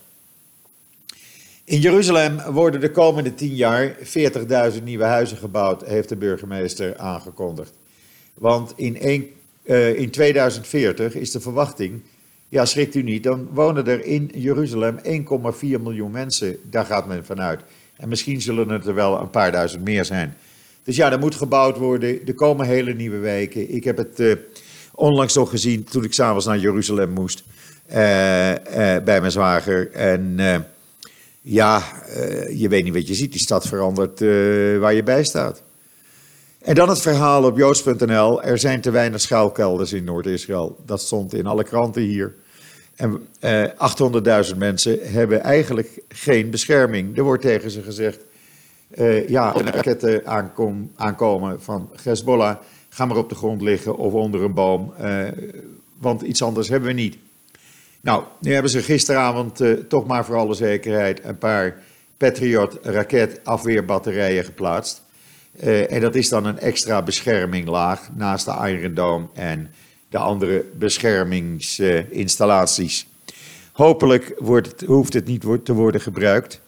In 1.68 1.80
Jeruzalem 1.80 2.42
worden 2.52 2.80
de 2.80 2.92
komende 2.92 3.34
tien 3.34 3.56
jaar 3.56 3.96
40.000 4.74 4.84
nieuwe 4.84 5.04
huizen 5.04 5.38
gebouwd, 5.38 5.86
heeft 5.86 6.10
de 6.10 6.16
burgemeester 6.16 6.98
aangekondigd. 6.98 7.74
Want 8.34 8.74
in, 8.76 9.02
in 9.96 10.12
2040 10.12 11.16
is 11.16 11.32
de 11.32 11.40
verwachting, 11.40 12.02
ja 12.50 12.66
schrikt 12.66 12.96
u 12.96 13.02
niet, 13.02 13.24
dan 13.24 13.48
wonen 13.52 13.88
er 13.88 14.06
in 14.06 14.32
Jeruzalem 14.34 14.98
1,4 14.98 15.02
miljoen 15.62 16.12
mensen. 16.12 16.58
Daar 16.70 16.86
gaat 16.86 17.08
men 17.08 17.26
vanuit. 17.26 17.62
En 17.98 18.10
misschien 18.10 18.42
zullen 18.42 18.70
het 18.70 18.86
er 18.86 18.94
wel 18.94 19.20
een 19.22 19.30
paar 19.30 19.52
duizend 19.52 19.84
meer 19.84 20.06
zijn. 20.06 20.38
Dus 20.84 20.96
ja, 20.96 21.12
er 21.12 21.20
moet 21.20 21.36
gebouwd 21.36 21.78
worden. 21.78 22.28
Er 22.28 22.34
komen 22.34 22.66
hele 22.66 22.94
nieuwe 22.94 23.18
wijken. 23.18 23.74
Ik 23.76 23.84
heb 23.84 23.98
het 23.98 24.20
uh, 24.20 24.34
onlangs 24.94 25.36
nog 25.36 25.50
gezien 25.50 25.84
toen 25.84 26.04
ik 26.04 26.14
s'avonds 26.14 26.46
naar 26.46 26.60
Jeruzalem 26.60 27.10
moest. 27.10 27.44
Uh, 27.88 27.96
bij 29.04 29.20
mijn 29.20 29.32
zwager. 29.32 29.92
En 29.92 30.36
ja, 31.42 31.84
je 32.54 32.68
weet 32.70 32.84
niet 32.84 32.94
wat 32.94 33.08
je 33.08 33.14
ziet. 33.14 33.32
Die 33.32 33.42
stad 33.42 33.68
verandert 33.68 34.20
waar 34.80 34.94
je 34.94 35.04
bij 35.04 35.24
staat. 35.24 35.64
En 36.66 36.76
dan 36.76 36.90
het 36.90 37.02
verhaal 37.02 37.44
op 37.44 37.58
joods.nl. 37.58 38.44
Er 38.44 38.58
zijn 38.58 38.82
te 38.82 38.92
weinig 38.92 39.22
schuilkelders 39.22 39.94
in 39.94 40.04
Noord-Israël. 40.04 40.78
Dat 40.86 41.02
stond 41.02 41.34
in 41.34 41.46
alle 41.46 41.64
kranten 41.64 42.02
hier. 42.02 42.36
En 42.96 43.28
eh, 43.40 43.64
800.000 44.52 44.58
mensen 44.58 45.00
hebben 45.12 45.42
eigenlijk 45.42 46.02
geen 46.08 46.50
bescherming. 46.50 47.18
Er 47.18 47.24
wordt 47.24 47.42
tegen 47.42 47.72
ze 47.72 47.82
gezegd: 47.82 48.20
uh, 48.96 49.30
ja, 49.30 49.52
raketten 49.52 50.28
aankom, 50.28 50.92
aankomen 50.96 51.62
van 51.62 51.90
Hezbollah. 52.04 52.56
Ga 52.90 53.06
maar 53.06 53.18
op 53.18 53.30
de 53.30 53.36
grond 53.36 53.62
liggen 53.62 53.98
of 53.98 54.14
onder 54.14 54.42
een 54.42 54.54
boom. 54.54 54.94
Uh, 55.02 55.28
want 55.98 56.22
iets 56.22 56.44
anders 56.44 56.70
hebben 56.70 56.90
we 56.90 56.96
niet. 56.96 57.18
Nou, 58.02 58.24
nu 58.40 58.54
hebben 58.54 58.72
ze 58.72 58.82
gisteravond 58.82 59.62
uh, 59.62 59.74
toch 59.74 60.08
maar 60.08 60.26
voor 60.26 60.36
alle 60.36 60.54
zekerheid 60.54 61.24
een 61.24 61.38
paar 61.38 61.82
Patriot 62.18 62.78
raketafweerbatterijen 62.82 64.44
geplaatst. 64.44 65.04
Uh, 65.64 65.92
en 65.92 66.02
dat 66.02 66.16
is 66.16 66.30
dan 66.30 66.46
een 66.46 66.60
extra 66.60 67.02
bescherminglaag 67.02 68.10
naast 68.14 68.46
de 68.46 68.52
Iron 68.52 68.94
Dome 68.94 69.28
en 69.34 69.74
de 70.10 70.18
andere 70.18 70.66
beschermingsinstallaties. 70.74 73.08
Hopelijk 73.72 74.34
wordt 74.38 74.68
het, 74.68 74.82
hoeft 74.82 75.14
het 75.14 75.26
niet 75.26 75.46
te 75.64 75.74
worden 75.74 76.02
gebruikt, 76.02 76.62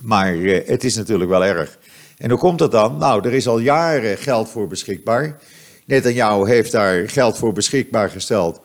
maar 0.00 0.34
uh, 0.34 0.66
het 0.66 0.84
is 0.84 0.96
natuurlijk 0.96 1.30
wel 1.30 1.44
erg. 1.44 1.78
En 2.18 2.30
hoe 2.30 2.38
komt 2.38 2.58
dat 2.58 2.70
dan? 2.70 2.96
Nou, 2.96 3.26
er 3.26 3.34
is 3.34 3.48
al 3.48 3.58
jaren 3.58 4.18
geld 4.18 4.48
voor 4.48 4.66
beschikbaar. 4.66 5.38
Netanyahu 5.84 6.48
heeft 6.48 6.72
daar 6.72 7.08
geld 7.08 7.38
voor 7.38 7.52
beschikbaar 7.52 8.10
gesteld. 8.10 8.60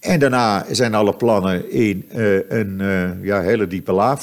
En 0.00 0.18
daarna 0.18 0.66
zijn 0.70 0.94
alle 0.94 1.16
plannen 1.16 1.70
in 1.70 2.08
uh, 2.14 2.38
een 2.48 2.80
ja, 3.22 3.40
hele 3.40 3.66
diepe 3.66 3.92
laag 3.92 4.22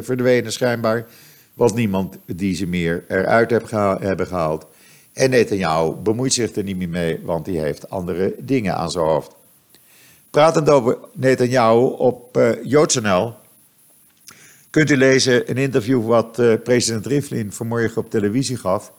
verdwenen 0.00 0.52
schijnbaar 0.52 1.06
was 1.54 1.72
niemand 1.72 2.18
die 2.26 2.54
ze 2.54 2.66
meer 2.66 3.04
eruit 3.08 3.50
hebben 4.00 4.26
gehaald. 4.26 4.66
En 5.12 5.30
Netanyahu 5.30 5.92
bemoeit 5.92 6.32
zich 6.32 6.54
er 6.54 6.62
niet 6.62 6.76
meer 6.76 6.88
mee, 6.88 7.20
want 7.22 7.46
hij 7.46 7.54
heeft 7.54 7.90
andere 7.90 8.34
dingen 8.38 8.76
aan 8.76 8.90
zijn 8.90 9.04
hoofd. 9.04 9.34
Pratend 10.30 10.68
over 10.70 10.98
Netanyahu 11.12 11.84
op 11.84 12.36
uh, 12.36 12.64
JoodsNL 12.64 13.34
kunt 14.70 14.90
u 14.90 14.96
lezen 14.96 15.50
een 15.50 15.56
interview 15.56 16.06
wat 16.06 16.38
uh, 16.38 16.54
president 16.64 17.06
Rivlin 17.06 17.52
vanmorgen 17.52 18.02
op 18.02 18.10
televisie 18.10 18.56
gaf. 18.56 18.92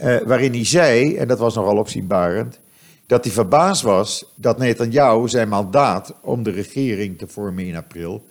Uh, 0.00 0.18
waarin 0.18 0.52
hij 0.52 0.64
zei, 0.64 1.16
en 1.16 1.28
dat 1.28 1.38
was 1.38 1.54
nogal 1.54 1.76
opzienbarend, 1.76 2.58
dat 3.06 3.24
hij 3.24 3.32
verbaasd 3.32 3.82
was 3.82 4.32
dat 4.34 4.58
Netanyahu 4.58 5.28
zijn 5.28 5.48
mandaat 5.48 6.14
om 6.20 6.42
de 6.42 6.50
regering 6.50 7.18
te 7.18 7.26
vormen 7.26 7.64
in 7.64 7.76
april 7.76 8.24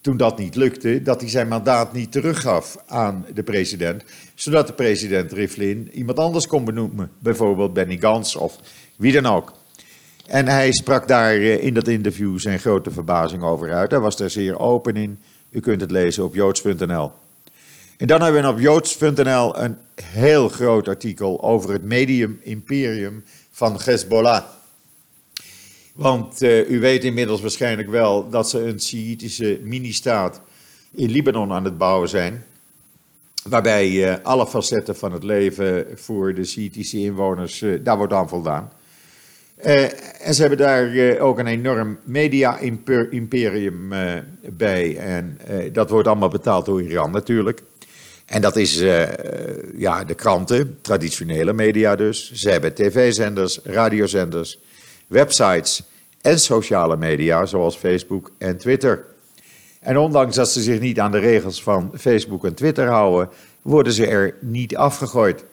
toen 0.00 0.16
dat 0.16 0.38
niet 0.38 0.54
lukte, 0.54 1.02
dat 1.02 1.20
hij 1.20 1.30
zijn 1.30 1.48
mandaat 1.48 1.92
niet 1.92 2.12
teruggaf 2.12 2.76
aan 2.86 3.26
de 3.34 3.42
president, 3.42 4.04
zodat 4.34 4.66
de 4.66 4.72
president 4.72 5.32
Rivlin 5.32 5.90
iemand 5.92 6.18
anders 6.18 6.46
kon 6.46 6.64
benoemen, 6.64 7.10
bijvoorbeeld 7.18 7.72
Benny 7.72 7.98
Gans 7.98 8.36
of 8.36 8.58
wie 8.96 9.12
dan 9.12 9.26
ook. 9.26 9.52
En 10.26 10.48
hij 10.48 10.72
sprak 10.72 11.08
daar 11.08 11.34
eh, 11.34 11.64
in 11.64 11.74
dat 11.74 11.88
interview 11.88 12.38
zijn 12.38 12.58
grote 12.58 12.90
verbazing 12.90 13.42
over 13.42 13.72
uit. 13.72 13.90
Hij 13.90 14.00
was 14.00 14.20
er 14.20 14.30
zeer 14.30 14.58
open 14.58 14.96
in. 14.96 15.18
U 15.50 15.60
kunt 15.60 15.80
het 15.80 15.90
lezen 15.90 16.24
op 16.24 16.34
joods.nl. 16.34 17.12
En 17.96 18.06
dan 18.06 18.22
hebben 18.22 18.42
we 18.42 18.48
op 18.48 18.60
joods.nl 18.60 19.58
een 19.58 19.76
heel 20.02 20.48
groot 20.48 20.88
artikel 20.88 21.42
over 21.42 21.72
het 21.72 21.82
medium 21.82 22.40
imperium 22.42 23.24
van 23.50 23.80
Hezbollah. 23.84 24.44
Want 26.00 26.42
uh, 26.42 26.70
u 26.70 26.80
weet 26.80 27.04
inmiddels 27.04 27.40
waarschijnlijk 27.40 27.88
wel 27.88 28.28
dat 28.30 28.50
ze 28.50 28.58
een 28.58 28.80
Sjiitische 28.80 29.60
mini-staat 29.62 30.40
in 30.94 31.10
Libanon 31.10 31.52
aan 31.52 31.64
het 31.64 31.78
bouwen 31.78 32.08
zijn. 32.08 32.44
Waarbij 33.44 33.90
uh, 33.90 34.14
alle 34.22 34.46
facetten 34.46 34.96
van 34.96 35.12
het 35.12 35.22
leven 35.22 35.86
voor 35.94 36.34
de 36.34 36.44
Sjiitische 36.44 36.98
inwoners, 36.98 37.60
uh, 37.60 37.78
daar 37.84 37.96
wordt 37.96 38.12
aan 38.12 38.28
voldaan. 38.28 38.72
en 40.20 40.34
ze 40.34 40.40
hebben 40.40 40.58
daar 40.58 41.18
ook 41.18 41.38
een 41.38 41.46
enorm 41.46 41.98
media-imperium 42.04 43.92
bij. 44.42 44.96
En 44.96 45.38
dat 45.72 45.90
wordt 45.90 46.08
allemaal 46.08 46.28
betaald 46.28 46.66
door 46.66 46.82
Iran 46.82 47.10
natuurlijk. 47.10 47.62
En 48.26 48.40
dat 48.40 48.56
is 48.56 48.78
ja, 49.76 50.04
de 50.04 50.14
kranten, 50.14 50.78
traditionele 50.80 51.52
media 51.52 51.96
dus. 51.96 52.32
Ze 52.32 52.50
hebben 52.50 52.74
tv-zenders, 52.74 53.60
radiozenders 53.64 54.58
websites 55.06 55.82
en 56.20 56.40
sociale 56.40 56.96
media 56.96 57.46
zoals 57.46 57.76
Facebook 57.76 58.30
en 58.38 58.56
Twitter. 58.56 59.04
En 59.80 59.98
ondanks 59.98 60.36
dat 60.36 60.50
ze 60.50 60.62
zich 60.62 60.80
niet 60.80 61.00
aan 61.00 61.10
de 61.10 61.18
regels 61.18 61.62
van 61.62 61.92
Facebook 61.98 62.44
en 62.44 62.54
Twitter 62.54 62.88
houden, 62.88 63.28
worden 63.62 63.92
ze 63.92 64.06
er 64.06 64.34
niet 64.40 64.76
afgegooid. 64.76 65.44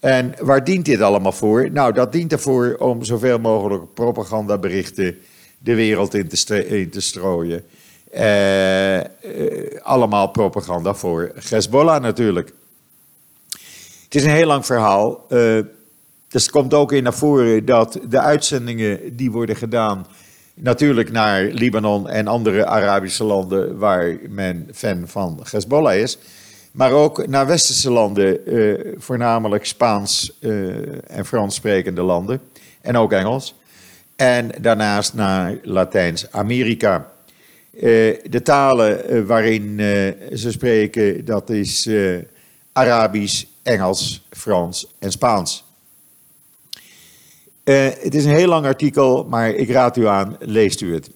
En 0.00 0.34
waar 0.40 0.64
dient 0.64 0.84
dit 0.84 1.00
allemaal 1.00 1.32
voor? 1.32 1.70
Nou, 1.70 1.92
dat 1.92 2.12
dient 2.12 2.32
ervoor 2.32 2.76
om 2.78 3.04
zoveel 3.04 3.38
mogelijk 3.38 3.94
propagandaberichten 3.94 5.18
de 5.58 5.74
wereld 5.74 6.14
in 6.14 6.28
te, 6.28 6.66
in 6.66 6.90
te 6.90 7.00
strooien. 7.00 7.64
allemaal 9.82 10.28
propaganda 10.28 10.94
voor 10.94 11.32
Hezbollah 11.48 12.02
natuurlijk. 12.02 12.52
Het 14.04 14.14
is 14.14 14.24
een 14.24 14.30
heel 14.30 14.46
lang 14.46 14.66
verhaal. 14.66 15.26
Dus 16.30 16.42
het 16.42 16.50
komt 16.50 16.74
ook 16.74 16.92
in 16.92 17.02
naar 17.02 17.14
voren 17.14 17.64
dat 17.64 17.98
de 18.08 18.20
uitzendingen 18.20 19.16
die 19.16 19.30
worden 19.30 19.56
gedaan 19.56 20.06
Natuurlijk 20.62 21.12
naar 21.12 21.42
Libanon 21.42 22.08
en 22.08 22.26
andere 22.26 22.66
Arabische 22.66 23.24
landen 23.24 23.78
waar 23.78 24.16
men 24.28 24.68
fan 24.72 25.08
van 25.08 25.40
Hezbollah 25.50 25.94
is. 25.94 26.18
Maar 26.72 26.92
ook 26.92 27.26
naar 27.26 27.46
westerse 27.46 27.90
landen, 27.90 28.46
eh, 28.46 28.92
voornamelijk 28.96 29.66
Spaans 29.66 30.36
uh, 30.40 30.76
en 31.10 31.26
Frans 31.26 31.54
sprekende 31.54 32.02
landen. 32.02 32.40
En 32.80 32.96
ook 32.96 33.12
Engels. 33.12 33.54
En 34.16 34.50
daarnaast 34.60 35.14
naar 35.14 35.58
Latijns-Amerika. 35.62 37.10
Uh, 37.72 37.82
de 38.30 38.42
talen 38.42 39.26
waarin 39.26 39.76
ze 40.34 40.50
spreken, 40.50 41.24
dat 41.24 41.50
is 41.50 41.88
Arabisch, 42.72 43.44
Engels, 43.62 44.26
Frans 44.30 44.86
en 44.98 45.10
Spaans. 45.10 45.69
Uh, 47.64 47.88
het 48.00 48.14
is 48.14 48.24
een 48.24 48.34
heel 48.34 48.48
lang 48.48 48.66
artikel, 48.66 49.24
maar 49.24 49.50
ik 49.50 49.70
raad 49.70 49.96
u 49.96 50.06
aan, 50.06 50.36
leest 50.38 50.80
u 50.80 50.94
het. 50.94 51.10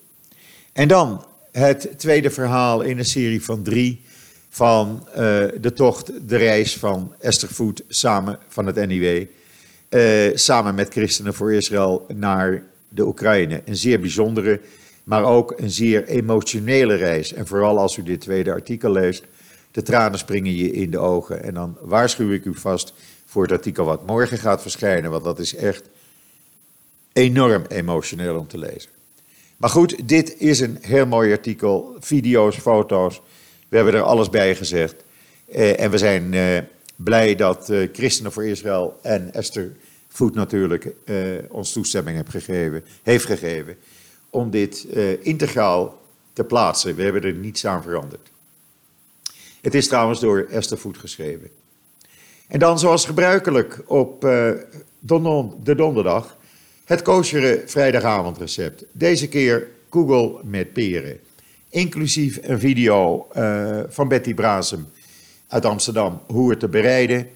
En 0.73 0.89
dan 0.89 1.25
het 1.53 1.93
tweede 1.97 2.31
verhaal 2.31 2.81
in 2.81 2.99
een 2.99 3.05
serie 3.05 3.43
van 3.43 3.63
drie 3.63 4.03
van 4.49 5.07
uh, 5.09 5.15
de 5.61 5.73
tocht, 5.75 6.29
de 6.29 6.37
reis 6.37 6.77
van 6.77 7.15
Esther 7.21 7.49
Voet 7.49 7.83
samen 7.89 8.39
van 8.49 8.67
het 8.67 8.87
NIW, 8.87 9.27
eh, 9.89 10.03
samen 10.35 10.75
met 10.75 10.93
Christenen 10.93 11.35
voor 11.35 11.53
Israël 11.53 12.07
naar 12.15 12.63
de 12.89 13.07
Oekraïne. 13.07 13.63
Een 13.65 13.77
zeer 13.77 14.01
bijzondere, 14.01 14.61
maar 15.05 15.25
ook 15.25 15.55
een 15.57 15.71
zeer 15.71 16.05
emotionele 16.05 16.95
reis. 16.95 17.33
En 17.33 17.47
vooral 17.47 17.79
als 17.79 17.97
u 17.97 18.03
dit 18.03 18.21
tweede 18.21 18.53
artikel 18.53 18.91
leest, 18.91 19.25
de 19.71 19.83
tranen 19.83 20.19
springen 20.19 20.55
je 20.55 20.71
in 20.71 20.91
de 20.91 20.99
ogen. 20.99 21.43
En 21.43 21.55
dan 21.55 21.77
waarschuw 21.81 22.31
ik 22.31 22.45
u 22.45 22.55
vast 22.55 22.95
voor 23.27 23.43
het 23.43 23.53
artikel 23.53 23.85
wat 23.85 24.07
morgen 24.07 24.39
gaat 24.39 24.63
verschijnen, 24.63 25.11
want 25.11 25.25
dat 25.25 25.39
is 25.39 25.55
echt 25.55 25.89
enorm 27.14 27.64
emotioneel 27.68 28.38
om 28.38 28.47
te 28.47 28.59
lezen. 28.59 28.90
Maar 29.56 29.71
goed, 29.71 30.09
dit 30.09 30.38
is 30.38 30.61
een 30.61 30.78
heel 30.80 31.06
mooi 31.06 31.33
artikel. 31.33 31.97
Video's, 32.00 32.56
foto's. 32.56 33.21
We 33.68 33.76
hebben 33.76 33.94
er 33.94 34.02
alles 34.02 34.30
bij 34.30 34.56
gezegd. 34.56 35.04
Eh, 35.49 35.80
en 35.80 35.90
we 35.90 35.99
zijn 35.99 36.35
eh, 36.35 36.59
blij 36.97 37.35
dat 37.35 37.71
uh, 37.71 37.88
Christenen 37.92 38.33
voor 38.33 38.47
Israël 38.47 38.99
en 39.02 39.33
Esther 39.33 39.73
Voet 40.09 40.35
natuurlijk 40.35 40.94
ons 41.50 41.73
toestemming 41.73 42.16
heeft 42.16 42.30
gegeven, 42.30 42.85
heeft 43.02 43.25
gegeven 43.25 43.76
om 44.30 44.50
dit 44.50 44.87
integraal 45.21 46.00
te 46.33 46.44
plaatsen. 46.44 46.94
We 46.94 47.02
hebben 47.02 47.23
er 47.23 47.33
niets 47.33 47.66
aan 47.66 47.83
veranderd. 47.83 48.30
Het 49.61 49.75
is 49.75 49.88
trouwens 49.88 50.21
door 50.21 50.47
Esther 50.50 50.78
Voet 50.78 50.99
geschreven. 50.99 51.49
En 52.49 52.59
dan 52.59 52.78
zoals 52.78 53.06
gebruikelijk 53.06 53.83
op 53.87 54.21
de 54.21 55.75
donderdag 55.75 56.37
het 56.85 57.03
koosjere 57.03 57.62
vrijdagavondrecept. 57.67 58.85
Deze 58.93 59.29
keer 59.29 59.69
Google 59.91 60.41
met 60.43 60.73
peren. 60.73 61.21
Inclusief 61.69 62.38
een 62.43 62.61
video 62.61 63.26
uh, 63.37 63.81
van 63.88 64.09
Betty 64.09 64.35
Brasem 64.35 64.88
uit 65.49 65.64
Amsterdam 65.64 66.21
hoe 66.26 66.50
het 66.50 66.61
te 66.61 66.69
bereiden. 66.69 67.29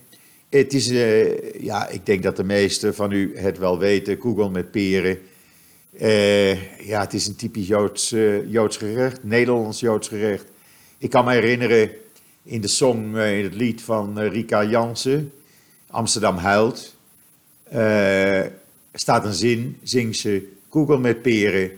Het 0.48 0.74
is, 0.74 0.90
uh, 0.90 1.62
ja, 1.62 1.88
ik 1.88 2.06
denk 2.06 2.22
dat 2.22 2.36
de 2.36 2.44
meesten 2.44 2.94
van 2.94 3.12
u 3.12 3.38
het 3.38 3.58
wel 3.58 3.78
weten, 3.78 4.20
Google 4.20 4.50
met 4.50 4.70
peren. 4.70 5.18
Uh, 6.00 6.86
ja, 6.86 7.00
het 7.00 7.14
is 7.14 7.26
een 7.26 7.36
typisch 7.36 7.66
Joods, 7.66 8.14
Joods 8.46 8.76
gerecht, 8.76 9.24
Nederlands-Joods 9.24 10.08
gerecht. 10.08 10.44
Ik 10.98 11.10
kan 11.10 11.24
me 11.24 11.32
herinneren 11.32 11.90
in 12.42 12.60
de 12.60 12.68
song, 12.68 13.16
in 13.16 13.44
het 13.44 13.54
lied 13.54 13.82
van 13.82 14.18
Rika 14.18 14.64
Jansen, 14.64 15.32
Amsterdam 15.90 16.36
huilt 16.36 16.96
staat 18.92 19.24
een 19.24 19.34
zin, 19.34 19.78
zingt 19.82 20.18
ze, 20.18 20.48
Google 20.70 20.98
met 20.98 21.22
peren. 21.22 21.70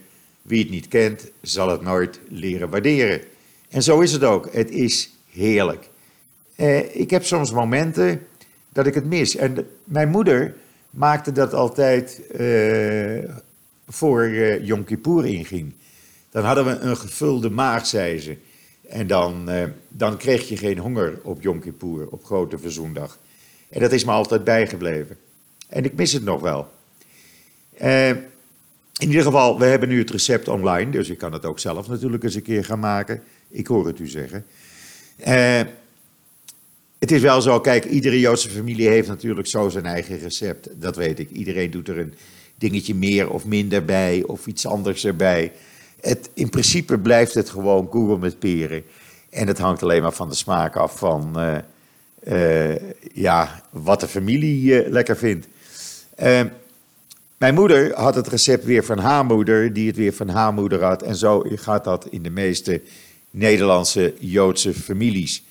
Wie 0.43 0.59
het 0.59 0.71
niet 0.71 0.89
kent, 0.89 1.31
zal 1.41 1.69
het 1.69 1.83
nooit 1.83 2.21
leren 2.29 2.71
waarderen. 2.71 3.21
En 3.69 3.83
zo 3.83 4.01
is 4.01 4.13
het 4.13 4.25
ook. 4.25 4.53
Het 4.53 4.71
is 4.71 5.11
heerlijk. 5.31 5.89
Eh, 6.57 6.97
ik 6.97 7.11
heb 7.11 7.25
soms 7.25 7.53
momenten 7.53 8.27
dat 8.73 8.87
ik 8.87 8.95
het 8.95 9.05
mis. 9.05 9.37
En 9.37 9.67
mijn 9.85 10.09
moeder 10.09 10.55
maakte 10.91 11.33
dat 11.33 11.55
altijd 11.55 12.21
uh, 12.41 13.31
voor 13.89 14.25
uh, 14.25 14.67
Yom 14.67 14.85
Kippur 14.85 15.27
inging. 15.27 15.73
Dan 16.31 16.45
hadden 16.45 16.65
we 16.65 16.79
een 16.79 16.97
gevulde 16.97 17.51
maag, 17.51 17.87
zei 17.87 18.21
ze. 18.21 18.37
En 18.89 19.07
dan, 19.07 19.51
uh, 19.51 19.65
dan 19.89 20.17
kreeg 20.17 20.49
je 20.49 20.57
geen 20.57 20.79
honger 20.79 21.19
op 21.23 21.43
Yom 21.43 21.61
Kippur, 21.61 22.09
op 22.09 22.25
Grote 22.25 22.59
Verzoendag. 22.59 23.19
En 23.69 23.81
dat 23.81 23.93
is 23.93 24.05
me 24.05 24.11
altijd 24.11 24.45
bijgebleven. 24.45 25.17
En 25.69 25.85
ik 25.85 25.95
mis 25.95 26.13
het 26.13 26.25
nog 26.25 26.41
wel. 26.41 26.69
Uh, 27.83 28.09
in 28.99 29.09
ieder 29.09 29.23
geval, 29.23 29.59
we 29.59 29.65
hebben 29.65 29.89
nu 29.89 29.99
het 29.99 30.11
recept 30.11 30.49
online, 30.49 30.91
dus 30.91 31.09
ik 31.09 31.19
kan 31.19 31.33
het 31.33 31.45
ook 31.45 31.59
zelf 31.59 31.89
natuurlijk 31.89 32.23
eens 32.25 32.35
een 32.35 32.43
keer 32.43 32.65
gaan 32.65 32.79
maken. 32.79 33.23
Ik 33.49 33.67
hoor 33.67 33.87
het 33.87 33.99
u 33.99 34.09
zeggen. 34.09 34.45
Uh, 35.29 35.61
het 36.99 37.11
is 37.11 37.21
wel 37.21 37.41
zo, 37.41 37.61
kijk, 37.61 37.85
iedere 37.85 38.21
Joodse 38.21 38.49
familie 38.49 38.89
heeft 38.89 39.09
natuurlijk 39.09 39.47
zo 39.47 39.69
zijn 39.69 39.87
eigen 39.87 40.19
recept. 40.19 40.69
Dat 40.81 40.97
weet 40.97 41.19
ik. 41.19 41.31
Iedereen 41.31 41.71
doet 41.71 41.89
er 41.89 41.99
een 41.99 42.15
dingetje 42.59 42.95
meer 42.95 43.31
of 43.31 43.45
minder 43.45 43.85
bij, 43.85 44.23
of 44.27 44.47
iets 44.47 44.67
anders 44.67 45.05
erbij. 45.05 45.53
Het, 46.01 46.31
in 46.35 46.49
principe 46.49 46.99
blijft 46.99 47.35
het 47.35 47.51
gewoon 47.51 47.89
Google 47.91 48.19
met 48.19 48.39
peren. 48.39 48.85
En 49.31 49.47
het 49.47 49.59
hangt 49.59 49.83
alleen 49.83 50.03
maar 50.03 50.13
van 50.13 50.29
de 50.29 50.35
smaak 50.35 50.77
af 50.77 50.99
van 50.99 51.41
uh, 52.29 52.75
ja, 53.13 53.63
wat 53.71 54.01
de 54.01 54.09
familie 54.09 54.91
lekker 54.91 55.17
vindt. 55.17 55.47
Mijn 57.41 57.55
moeder 57.55 57.95
had 57.95 58.15
het 58.15 58.29
recept 58.29 58.65
weer 58.65 58.85
van 58.85 58.99
haar 58.99 59.25
moeder, 59.25 59.73
die 59.73 59.87
het 59.87 59.97
weer 59.97 60.13
van 60.13 60.29
haar 60.29 60.55
moeder 60.55 60.85
had. 60.85 61.03
En 61.03 61.17
zo 61.17 61.43
gaat 61.47 61.85
dat 61.85 62.07
in 62.11 62.23
de 62.23 62.31
meeste 62.31 62.83
Nederlandse 63.31 64.15
Joodse 64.19 64.75
families. 64.75 65.45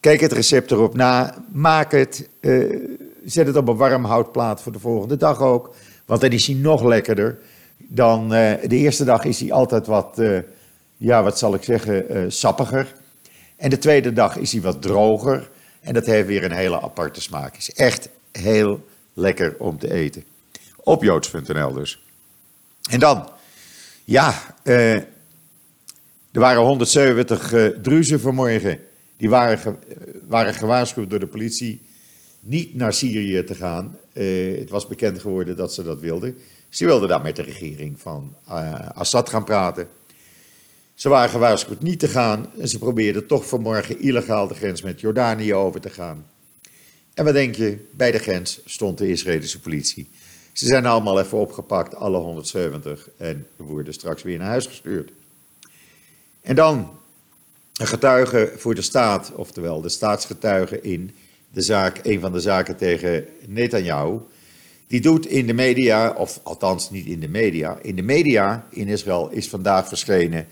Kijk 0.00 0.20
het 0.20 0.32
recept 0.32 0.70
erop 0.70 0.94
na, 0.94 1.44
maak 1.52 1.92
het, 1.92 2.28
uh, 2.40 2.80
zet 3.24 3.46
het 3.46 3.56
op 3.56 3.68
een 3.68 3.76
warm 3.76 4.04
houtplaat 4.04 4.62
voor 4.62 4.72
de 4.72 4.78
volgende 4.78 5.16
dag 5.16 5.40
ook. 5.40 5.74
Want 6.06 6.20
dan 6.20 6.30
is 6.30 6.46
hij 6.46 6.56
nog 6.56 6.82
lekkerder. 6.82 7.38
Dan 7.76 8.22
uh, 8.22 8.52
de 8.66 8.76
eerste 8.76 9.04
dag 9.04 9.24
is 9.24 9.40
hij 9.40 9.52
altijd 9.52 9.86
wat, 9.86 10.16
uh, 10.18 10.38
ja, 10.96 11.22
wat 11.22 11.38
zal 11.38 11.54
ik 11.54 11.62
zeggen, 11.62 12.32
sappiger. 12.32 12.94
En 13.56 13.70
de 13.70 13.78
tweede 13.78 14.12
dag 14.12 14.36
is 14.36 14.52
hij 14.52 14.60
wat 14.60 14.82
droger. 14.82 15.50
En 15.80 15.94
dat 15.94 16.06
heeft 16.06 16.26
weer 16.26 16.44
een 16.44 16.52
hele 16.52 16.80
aparte 16.80 17.20
smaak. 17.20 17.56
Is 17.56 17.72
echt 17.72 18.08
heel 18.32 18.84
lekker 19.14 19.54
om 19.58 19.78
te 19.78 19.92
eten. 19.92 20.24
Op 20.90 21.02
joods.nl 21.02 21.72
dus. 21.72 22.02
En 22.90 23.00
dan, 23.00 23.28
ja, 24.04 24.56
eh, 24.62 24.94
er 24.94 25.06
waren 26.30 26.62
170 26.62 27.52
uh, 27.52 27.66
eh, 27.66 27.72
druzen 27.82 28.20
vanmorgen. 28.20 28.80
Die 29.16 29.28
waren, 29.28 29.58
ge, 29.58 29.74
waren 30.28 30.54
gewaarschuwd 30.54 31.10
door 31.10 31.18
de 31.18 31.26
politie 31.26 31.80
niet 32.40 32.74
naar 32.74 32.92
Syrië 32.92 33.44
te 33.44 33.54
gaan. 33.54 33.96
Het 34.12 34.70
was 34.70 34.86
bekend 34.86 35.20
geworden 35.20 35.56
dat 35.56 35.74
ze 35.74 35.82
dat 35.82 36.00
wilden. 36.00 36.36
Ze 36.68 36.84
wilden 36.84 37.08
daar 37.08 37.22
met 37.22 37.36
de 37.36 37.42
regering 37.42 38.00
van 38.00 38.36
Assad 38.94 39.28
gaan 39.28 39.44
praten. 39.44 39.88
Ze 40.94 41.08
waren 41.08 41.30
gewaarschuwd 41.30 41.82
niet 41.82 41.98
te 41.98 42.08
gaan 42.08 42.46
en 42.58 42.68
ze 42.68 42.78
probeerden 42.78 43.26
toch 43.26 43.46
vanmorgen 43.46 44.00
illegaal 44.00 44.46
de 44.46 44.54
grens 44.54 44.82
met 44.82 45.00
Jordanië 45.00 45.54
over 45.54 45.80
te 45.80 45.90
gaan. 45.90 46.26
En 47.14 47.24
wat 47.24 47.34
denk 47.34 47.54
je? 47.54 47.78
Bij 47.90 48.10
de 48.10 48.18
grens 48.18 48.60
stond 48.64 48.98
de 48.98 49.08
Israëlische 49.08 49.60
politie. 49.60 50.08
Ze 50.60 50.66
zijn 50.66 50.86
allemaal 50.86 51.20
even 51.20 51.38
opgepakt, 51.38 51.94
alle 51.94 52.18
170, 52.18 53.08
en 53.16 53.46
worden 53.56 53.92
straks 53.92 54.22
weer 54.22 54.38
naar 54.38 54.48
huis 54.48 54.66
gestuurd. 54.66 55.12
En 56.40 56.54
dan 56.54 56.90
een 57.74 57.86
getuige 57.86 58.52
voor 58.56 58.74
de 58.74 58.82
staat, 58.82 59.32
oftewel 59.34 59.80
de 59.80 59.88
staatsgetuige 59.88 60.80
in 60.80 61.10
de 61.50 61.60
zaak, 61.60 62.00
een 62.02 62.20
van 62.20 62.32
de 62.32 62.40
zaken 62.40 62.76
tegen 62.76 63.26
Netanyahu. 63.46 64.18
Die 64.86 65.00
doet 65.00 65.26
in 65.26 65.46
de 65.46 65.52
media, 65.52 66.10
of 66.10 66.40
althans 66.42 66.90
niet 66.90 67.06
in 67.06 67.20
de 67.20 67.28
media, 67.28 67.78
in 67.82 67.96
de 67.96 68.02
media 68.02 68.66
in 68.70 68.88
Israël 68.88 69.30
is 69.30 69.48
vandaag 69.48 69.88
verschenen 69.88 70.46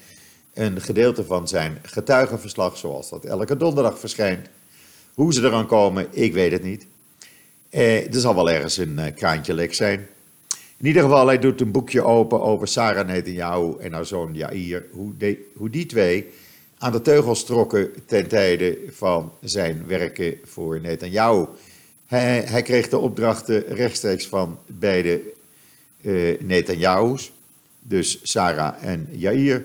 een 0.55 0.81
gedeelte 0.81 1.25
van 1.25 1.49
zijn 1.49 1.79
getuigenverslag, 1.83 2.77
zoals 2.77 3.11
dat 3.11 3.25
elke 3.25 3.57
donderdag 3.57 3.99
verschijnt. 3.99 4.49
Hoe 5.15 5.33
ze 5.33 5.43
eraan 5.43 5.67
komen, 5.67 6.07
ik 6.11 6.33
weet 6.33 6.53
het 6.53 6.63
niet. 6.63 6.87
Eh, 7.71 8.15
er 8.15 8.21
zal 8.21 8.35
wel 8.35 8.51
ergens 8.51 8.77
een 8.77 8.99
eh, 8.99 9.15
kraantje 9.15 9.55
lek 9.55 9.75
zijn. 9.75 10.07
In 10.77 10.87
ieder 10.87 11.03
geval, 11.03 11.27
hij 11.27 11.39
doet 11.39 11.61
een 11.61 11.71
boekje 11.71 12.03
open 12.03 12.43
over 12.43 12.69
Sarah 12.69 13.07
Netanyahu 13.07 13.75
en 13.79 13.93
haar 13.93 14.07
zoon 14.07 14.35
Jair. 14.35 14.87
Hoe, 14.93 15.39
hoe 15.55 15.71
die 15.71 15.87
twee 15.87 16.27
aan 16.79 16.93
de 16.93 17.03
teugels 17.03 17.45
trokken 17.45 17.91
ten 18.07 18.29
tijde 18.29 18.79
van 18.91 19.33
zijn 19.41 19.87
werken 19.87 20.39
voor 20.45 20.81
Netanyahu. 20.81 21.47
Hij, 22.07 22.41
hij 22.41 22.63
kreeg 22.63 22.89
de 22.89 22.99
opdrachten 22.99 23.65
rechtstreeks 23.67 24.27
van 24.27 24.59
beide 24.67 25.21
uh, 26.01 26.41
Netanyahu's, 26.41 27.33
dus 27.81 28.21
Sarah 28.23 28.85
en 28.85 29.09
Jair. 29.11 29.65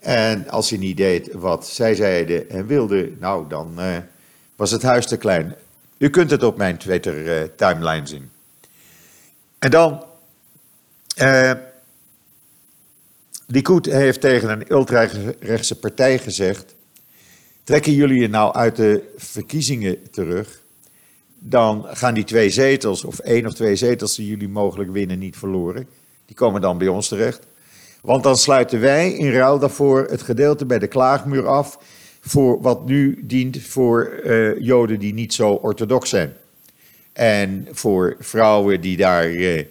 En 0.00 0.48
als 0.48 0.70
hij 0.70 0.78
niet 0.78 0.96
deed 0.96 1.32
wat 1.32 1.66
zij 1.66 1.94
zeiden 1.94 2.50
en 2.50 2.66
wilden, 2.66 3.16
nou 3.20 3.48
dan 3.48 3.74
uh, 3.78 3.96
was 4.56 4.70
het 4.70 4.82
huis 4.82 5.06
te 5.06 5.16
klein. 5.16 5.54
U 5.98 6.10
kunt 6.10 6.30
het 6.30 6.42
op 6.42 6.56
mijn 6.56 6.76
Twitter-timeline 6.76 8.00
uh, 8.00 8.06
zien. 8.06 8.30
En 9.58 9.70
dan, 9.70 10.04
uh, 11.18 11.52
Likud 13.46 13.86
heeft 13.86 14.20
tegen 14.20 14.50
een 14.50 14.72
ultrarechtse 14.72 15.78
partij 15.78 16.18
gezegd: 16.18 16.74
trekken 17.64 17.92
jullie 17.92 18.20
je 18.20 18.28
nou 18.28 18.54
uit 18.54 18.76
de 18.76 19.12
verkiezingen 19.16 20.10
terug, 20.10 20.60
dan 21.38 21.86
gaan 21.90 22.14
die 22.14 22.24
twee 22.24 22.50
zetels, 22.50 23.04
of 23.04 23.18
één 23.18 23.46
of 23.46 23.54
twee 23.54 23.76
zetels 23.76 24.16
die 24.16 24.26
jullie 24.26 24.48
mogelijk 24.48 24.90
winnen, 24.90 25.18
niet 25.18 25.36
verloren. 25.36 25.88
Die 26.26 26.36
komen 26.36 26.60
dan 26.60 26.78
bij 26.78 26.88
ons 26.88 27.08
terecht. 27.08 27.46
Want 28.02 28.22
dan 28.22 28.36
sluiten 28.36 28.80
wij 28.80 29.12
in 29.12 29.32
ruil 29.32 29.58
daarvoor 29.58 30.06
het 30.10 30.22
gedeelte 30.22 30.66
bij 30.66 30.78
de 30.78 30.86
klaagmuur 30.86 31.46
af 31.46 31.78
voor 32.26 32.60
wat 32.60 32.86
nu 32.86 33.18
dient 33.22 33.62
voor 33.62 34.20
uh, 34.24 34.60
Joden 34.60 34.98
die 34.98 35.14
niet 35.14 35.34
zo 35.34 35.50
orthodox 35.50 36.10
zijn. 36.10 36.32
En 37.12 37.68
voor 37.70 38.16
vrouwen 38.18 38.80
die 38.80 38.96
daar 38.96 39.30
uh, 39.30 39.62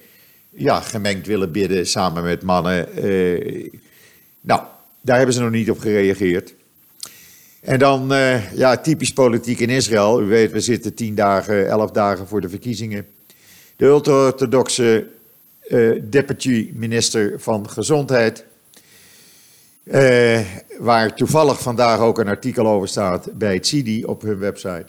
ja, 0.50 0.80
gemengd 0.80 1.28
willen 1.28 1.52
bidden 1.52 1.88
samen 1.88 2.24
met 2.24 2.44
mannen. 2.44 3.06
Uh, 3.06 3.72
nou, 4.42 4.62
daar 5.02 5.18
hebben 5.18 5.36
ze 5.36 5.42
nog 5.42 5.52
niet 5.52 5.70
op 5.70 5.80
gereageerd. 5.80 6.54
En 7.62 7.80
dan, 7.80 8.08
ja, 8.54 8.78
typisch 8.78 9.14
politiek 9.14 9.60
in 9.60 9.70
Israël. 9.70 10.22
U 10.22 10.26
weet, 10.26 10.52
we 10.52 10.60
zitten 10.60 10.94
tien 10.94 11.16
dagen, 11.16 11.68
elf 11.68 11.92
dagen 11.92 12.28
voor 12.28 12.42
de 12.42 12.50
verkiezingen. 12.50 13.06
De 13.76 13.86
ultra-orthodoxe 13.86 15.08
deputy 16.02 16.72
minister 16.74 17.40
van 17.40 17.70
Gezondheid. 17.70 18.46
Uh, 19.86 20.40
waar 20.80 21.16
toevallig 21.16 21.62
vandaag 21.62 22.00
ook 22.00 22.20
een 22.20 22.28
artikel 22.28 22.68
over 22.68 22.88
staat 22.88 23.30
bij 23.34 23.54
het 23.54 23.68
CIDI 23.68 24.06
op 24.06 24.22
hun 24.22 24.40
website. 24.40 24.86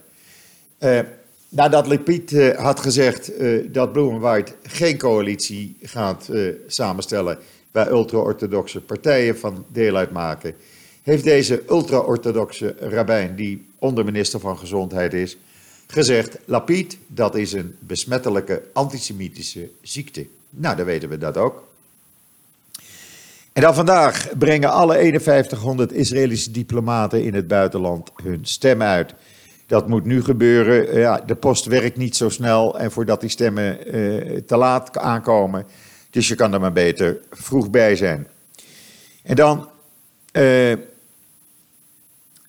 Uh, 0.80 1.00
nadat 1.48 1.86
Lepid 1.86 2.54
had 2.56 2.80
gezegd 2.80 3.32
dat 3.72 3.92
Bloem 3.92 4.18
White 4.18 4.52
geen 4.62 4.98
coalitie 4.98 5.76
gaat 5.82 6.30
samenstellen 6.66 7.38
waar 7.76 7.90
ultra-orthodoxe 7.90 8.80
partijen 8.80 9.38
van 9.38 9.64
deel 9.68 9.96
uitmaken, 9.96 10.54
heeft 11.02 11.24
deze 11.24 11.62
ultra-orthodoxe 11.68 12.74
rabbijn, 12.78 13.36
die 13.36 13.66
onderminister 13.78 14.40
van 14.40 14.58
Gezondheid 14.58 15.12
is, 15.12 15.36
gezegd: 15.86 16.38
Lapid, 16.44 16.98
dat 17.06 17.34
is 17.34 17.52
een 17.52 17.76
besmettelijke 17.78 18.62
antisemitische 18.72 19.68
ziekte. 19.82 20.26
Nou, 20.50 20.76
dan 20.76 20.84
weten 20.84 21.08
we 21.08 21.18
dat 21.18 21.36
ook. 21.36 21.68
En 23.56 23.62
dan 23.62 23.74
vandaag 23.74 24.38
brengen 24.38 24.70
alle 24.70 25.20
5100 25.20 25.92
Israëlische 25.92 26.50
diplomaten 26.50 27.24
in 27.24 27.34
het 27.34 27.48
buitenland 27.48 28.10
hun 28.22 28.40
stem 28.42 28.82
uit. 28.82 29.14
Dat 29.66 29.88
moet 29.88 30.04
nu 30.04 30.22
gebeuren. 30.22 30.98
Ja, 30.98 31.20
de 31.20 31.34
post 31.34 31.64
werkt 31.64 31.96
niet 31.96 32.16
zo 32.16 32.28
snel 32.28 32.78
en 32.78 32.90
voordat 32.90 33.20
die 33.20 33.30
stemmen 33.30 33.96
uh, 33.96 34.40
te 34.40 34.56
laat 34.56 34.98
aankomen. 34.98 35.66
Dus 36.10 36.28
je 36.28 36.34
kan 36.34 36.52
er 36.52 36.60
maar 36.60 36.72
beter 36.72 37.18
vroeg 37.30 37.70
bij 37.70 37.96
zijn. 37.96 38.26
En 39.22 39.36
dan 39.36 39.58
uh, 39.58 39.62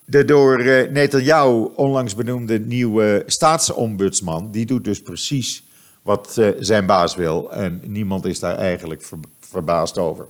de 0.05 0.25
door 0.25 0.63
Netanyahu 0.91 1.69
onlangs 1.75 2.15
benoemde 2.15 2.59
nieuwe 2.59 3.23
staatsombudsman. 3.25 4.51
Die 4.51 4.65
doet 4.65 4.83
dus 4.83 5.01
precies 5.01 5.63
wat 6.01 6.41
zijn 6.59 6.85
baas 6.85 7.15
wil. 7.15 7.51
En 7.51 7.81
niemand 7.83 8.25
is 8.25 8.39
daar 8.39 8.57
eigenlijk 8.57 9.01
ver, 9.03 9.17
verbaasd 9.39 9.97
over. 9.97 10.27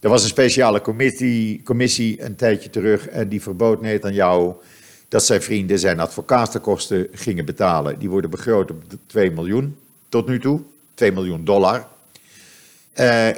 Er 0.00 0.08
was 0.08 0.22
een 0.22 0.28
speciale 0.28 0.80
commissie, 0.80 1.62
commissie 1.62 2.22
een 2.22 2.36
tijdje 2.36 2.70
terug 2.70 3.08
en 3.08 3.28
die 3.28 3.42
verbood 3.42 3.80
Netanyahu 3.80 4.52
dat 5.10 5.24
zijn 5.24 5.42
vrienden 5.42 5.78
zijn 5.78 6.00
advocatenkosten 6.00 7.08
gingen 7.12 7.44
betalen. 7.44 7.98
Die 7.98 8.10
worden 8.10 8.30
begroot 8.30 8.70
op 8.70 8.82
2 9.06 9.30
miljoen 9.30 9.76
tot 10.08 10.26
nu 10.26 10.40
toe, 10.40 10.60
2 10.94 11.12
miljoen 11.12 11.44
dollar. 11.44 11.86
Uh, 13.00 13.28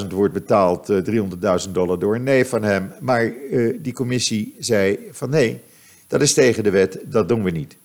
300.000 0.00 0.06
wordt 0.08 0.34
betaald, 0.34 0.90
uh, 0.90 1.66
300.000 1.66 1.70
dollar 1.72 1.98
door 1.98 2.14
een 2.14 2.22
neef 2.22 2.48
van 2.48 2.62
hem. 2.62 2.92
Maar 3.00 3.26
uh, 3.26 3.78
die 3.82 3.92
commissie 3.92 4.54
zei 4.58 4.98
van 5.10 5.30
nee, 5.30 5.60
dat 6.06 6.20
is 6.20 6.34
tegen 6.34 6.62
de 6.62 6.70
wet, 6.70 6.98
dat 7.04 7.28
doen 7.28 7.42
we 7.42 7.50
niet. 7.50 7.76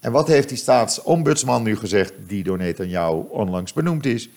En 0.00 0.12
wat 0.12 0.28
heeft 0.28 0.48
die 0.48 0.58
staatsombudsman 0.58 1.62
nu 1.62 1.76
gezegd, 1.76 2.12
die 2.26 2.42
door 2.42 2.58
Netanyahu 2.58 3.22
onlangs 3.28 3.72
benoemd 3.72 4.06
is? 4.06 4.28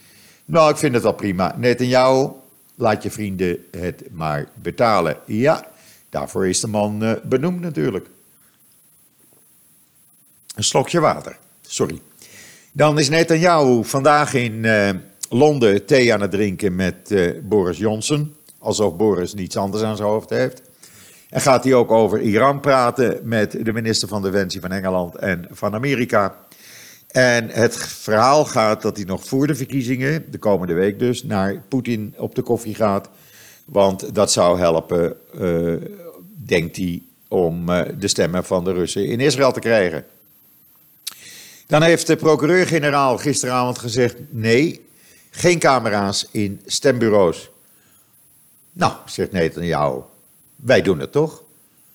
Nou, 0.45 0.71
ik 0.71 0.77
vind 0.77 0.93
het 0.93 1.03
wel 1.03 1.13
prima. 1.13 1.55
Netanyahu, 1.57 2.29
laat 2.75 3.03
je 3.03 3.11
vrienden 3.11 3.65
het 3.71 4.03
maar 4.11 4.49
betalen. 4.53 5.17
Ja, 5.25 5.67
daarvoor 6.09 6.47
is 6.47 6.59
de 6.59 6.67
man 6.67 7.03
uh, 7.03 7.11
benoemd 7.23 7.61
natuurlijk. 7.61 8.07
Een 10.55 10.63
slokje 10.63 10.99
water, 10.99 11.37
sorry. 11.61 12.01
Dan 12.71 12.99
is 12.99 13.09
Netanyahu 13.09 13.83
vandaag 13.83 14.33
in 14.33 14.53
uh, 14.53 14.89
Londen 15.29 15.85
thee 15.85 16.13
aan 16.13 16.21
het 16.21 16.31
drinken 16.31 16.75
met 16.75 17.11
uh, 17.11 17.39
Boris 17.43 17.77
Johnson. 17.77 18.35
Alsof 18.59 18.95
Boris 18.95 19.33
niets 19.33 19.57
anders 19.57 19.83
aan 19.83 19.95
zijn 19.95 20.09
hoofd 20.09 20.29
heeft. 20.29 20.61
En 21.29 21.41
gaat 21.41 21.63
hij 21.63 21.73
ook 21.73 21.91
over 21.91 22.21
Iran 22.21 22.59
praten 22.59 23.19
met 23.23 23.65
de 23.65 23.73
minister 23.73 24.07
van 24.07 24.21
Defensie 24.21 24.61
van 24.61 24.71
Engeland 24.71 25.15
en 25.15 25.47
van 25.51 25.73
Amerika. 25.73 26.35
En 27.11 27.49
het 27.49 27.77
verhaal 27.77 28.45
gaat 28.45 28.81
dat 28.81 28.97
hij 28.97 29.05
nog 29.05 29.25
voor 29.25 29.47
de 29.47 29.55
verkiezingen, 29.55 30.31
de 30.31 30.37
komende 30.37 30.73
week 30.73 30.99
dus, 30.99 31.23
naar 31.23 31.61
Poetin 31.67 32.13
op 32.17 32.35
de 32.35 32.41
koffie 32.41 32.75
gaat. 32.75 33.09
Want 33.65 34.15
dat 34.15 34.31
zou 34.31 34.59
helpen, 34.59 35.15
uh, 35.39 35.73
denkt 36.45 36.75
hij, 36.75 37.01
om 37.27 37.69
uh, 37.69 37.81
de 37.97 38.07
stemmen 38.07 38.43
van 38.43 38.63
de 38.63 38.73
Russen 38.73 39.05
in 39.05 39.19
Israël 39.19 39.51
te 39.51 39.59
krijgen. 39.59 40.05
Dan 41.67 41.81
heeft 41.81 42.07
de 42.07 42.15
procureur-generaal 42.15 43.17
gisteravond 43.17 43.77
gezegd: 43.77 44.15
nee, 44.29 44.85
geen 45.29 45.59
camera's 45.59 46.27
in 46.31 46.61
stembureaus. 46.65 47.49
Nou, 48.71 48.93
zegt 49.05 49.31
Netanyahu, 49.31 49.99
wij 50.55 50.81
doen 50.81 50.99
het 50.99 51.11
toch? 51.11 51.43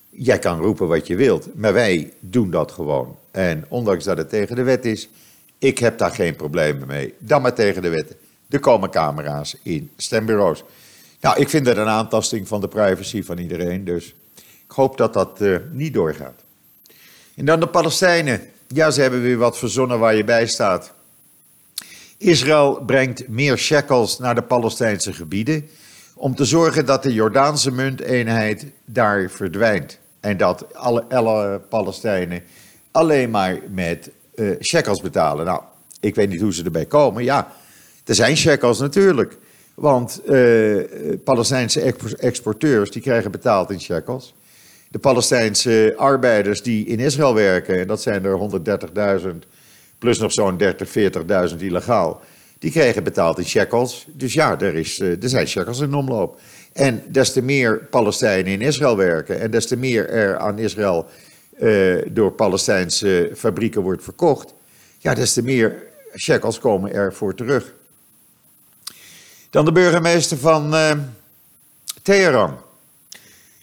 Jij 0.09 0.39
kan 0.39 0.59
roepen 0.59 0.87
wat 0.87 1.07
je 1.07 1.15
wilt, 1.15 1.55
maar 1.55 1.73
wij 1.73 2.13
doen 2.19 2.51
dat 2.51 2.71
gewoon. 2.71 3.17
En 3.37 3.65
ondanks 3.67 4.03
dat 4.03 4.17
het 4.17 4.29
tegen 4.29 4.55
de 4.55 4.63
wet 4.63 4.85
is, 4.85 5.09
ik 5.57 5.77
heb 5.77 5.97
daar 5.97 6.11
geen 6.11 6.35
problemen 6.35 6.87
mee. 6.87 7.13
Dan 7.19 7.41
maar 7.41 7.53
tegen 7.53 7.81
de 7.81 7.89
wet. 7.89 8.15
Er 8.49 8.59
komen 8.59 8.89
camera's 8.89 9.55
in 9.63 9.89
stembureaus. 9.97 10.63
Nou, 11.21 11.39
ik 11.39 11.49
vind 11.49 11.65
dat 11.65 11.77
een 11.77 11.87
aantasting 11.87 12.47
van 12.47 12.61
de 12.61 12.67
privacy 12.67 13.23
van 13.23 13.37
iedereen, 13.37 13.83
dus 13.83 14.15
ik 14.35 14.71
hoop 14.71 14.97
dat 14.97 15.13
dat 15.13 15.41
uh, 15.41 15.57
niet 15.71 15.93
doorgaat. 15.93 16.43
En 17.35 17.45
dan 17.45 17.59
de 17.59 17.67
Palestijnen. 17.67 18.41
Ja, 18.67 18.91
ze 18.91 19.01
hebben 19.01 19.21
weer 19.21 19.37
wat 19.37 19.57
verzonnen 19.57 19.99
waar 19.99 20.15
je 20.15 20.23
bij 20.23 20.47
staat. 20.47 20.93
Israël 22.17 22.83
brengt 22.85 23.27
meer 23.27 23.57
shekels 23.57 24.19
naar 24.19 24.35
de 24.35 24.43
Palestijnse 24.43 25.13
gebieden 25.13 25.69
om 26.15 26.35
te 26.35 26.45
zorgen 26.45 26.85
dat 26.85 27.03
de 27.03 27.13
Jordaanse 27.13 27.71
munteenheid 27.71 28.65
daar 28.85 29.29
verdwijnt. 29.29 29.99
En 30.19 30.37
dat 30.37 30.73
alle 31.09 31.61
Palestijnen 31.69 32.43
alleen 32.97 33.29
maar 33.29 33.59
met 33.69 34.11
uh, 34.35 34.55
shekels 34.61 35.01
betalen. 35.01 35.45
Nou, 35.45 35.61
ik 35.99 36.15
weet 36.15 36.29
niet 36.29 36.41
hoe 36.41 36.53
ze 36.53 36.63
erbij 36.63 36.85
komen. 36.85 37.23
Ja, 37.23 37.51
er 38.05 38.15
zijn 38.15 38.37
shekels 38.37 38.79
natuurlijk. 38.79 39.37
Want 39.73 40.21
uh, 40.25 40.83
Palestijnse 41.23 41.93
exporteurs 42.17 42.91
die 42.91 43.01
krijgen 43.01 43.31
betaald 43.31 43.71
in 43.71 43.81
shekels. 43.81 44.33
De 44.89 44.99
Palestijnse 44.99 45.93
arbeiders 45.97 46.61
die 46.63 46.85
in 46.85 46.99
Israël 46.99 47.33
werken, 47.33 47.79
en 47.79 47.87
dat 47.87 48.01
zijn 48.01 48.25
er 48.25 48.59
130.000, 49.21 49.27
plus 49.99 50.19
nog 50.19 50.33
zo'n 50.33 50.57
30, 50.57 50.89
40.000 51.51 51.57
illegaal 51.57 52.21
die 52.59 52.71
kregen 52.71 53.03
betaald 53.03 53.37
in 53.37 53.45
shekels. 53.45 54.07
Dus 54.13 54.33
ja, 54.33 54.59
er, 54.59 54.75
is, 54.75 54.99
eh, 54.99 55.23
er 55.23 55.29
zijn 55.29 55.47
shekels 55.47 55.79
in 55.79 55.93
omloop. 55.93 56.39
En 56.73 57.03
des 57.07 57.31
te 57.31 57.41
meer 57.41 57.87
Palestijnen 57.89 58.51
in 58.51 58.61
Israël 58.61 58.97
werken 58.97 59.39
en 59.39 59.51
des 59.51 59.67
te 59.67 59.77
meer 59.77 60.09
er 60.09 60.37
aan 60.37 60.59
Israël 60.59 61.07
uh, 61.59 62.01
door 62.07 62.31
Palestijnse 62.31 63.31
fabrieken 63.35 63.81
wordt 63.81 64.03
verkocht, 64.03 64.53
ja, 64.97 65.13
des 65.13 65.33
te 65.33 65.43
meer 65.43 65.83
shekels 66.15 66.59
komen 66.59 66.93
er 66.93 67.13
voor 67.13 67.35
terug. 67.35 67.73
Dan 69.49 69.65
de 69.65 69.71
burgemeester 69.71 70.37
van 70.37 70.73
uh, 70.73 70.91
Teheran. 72.01 72.57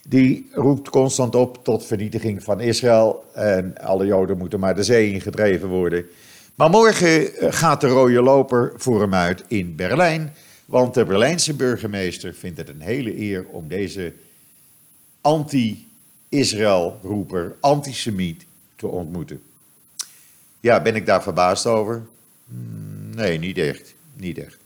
Die 0.09 0.49
roept 0.53 0.89
constant 0.89 1.35
op 1.35 1.65
tot 1.65 1.85
vernietiging 1.85 2.43
van 2.43 2.61
Israël 2.61 3.25
en 3.35 3.79
alle 3.79 4.07
Joden 4.07 4.39
moeten 4.39 4.61
maar 4.61 4.75
de 4.75 4.83
zee 4.83 5.13
ingedreven 5.13 5.69
worden. 5.69 6.07
Maar 6.55 6.71
morgen 6.71 7.37
eh, 7.37 7.53
gaat 7.53 7.81
de 7.81 7.87
rode 7.87 8.23
loper 8.23 8.73
voor 8.77 9.01
hem 9.01 9.15
uit 9.15 9.45
in 9.49 9.77
Berlijn. 9.77 10.35
Want 10.65 10.95
de 10.95 11.05
Berlijnse 11.05 11.55
burgemeester 11.55 12.35
vindt 12.35 12.59
het 12.59 12.69
een 12.69 12.81
hele 12.81 13.21
eer 13.21 13.47
om 13.51 13.69
deze 13.69 14.13
anti-Israël-roeper, 16.35 17.55
antisemiet, 17.61 18.45
te 18.77 18.87
ontmoeten. 18.87 19.43
Ja, 20.61 20.83
ben 20.83 20.95
ik 20.95 21.07
daar 21.07 21.23
verbaasd 21.23 21.67
over? 21.67 22.03
Hmm, 22.49 23.15
nee, 23.15 23.39
niet 23.39 23.59
echt. 23.59 23.95
Niet 24.17 24.39
echt. 24.39 24.57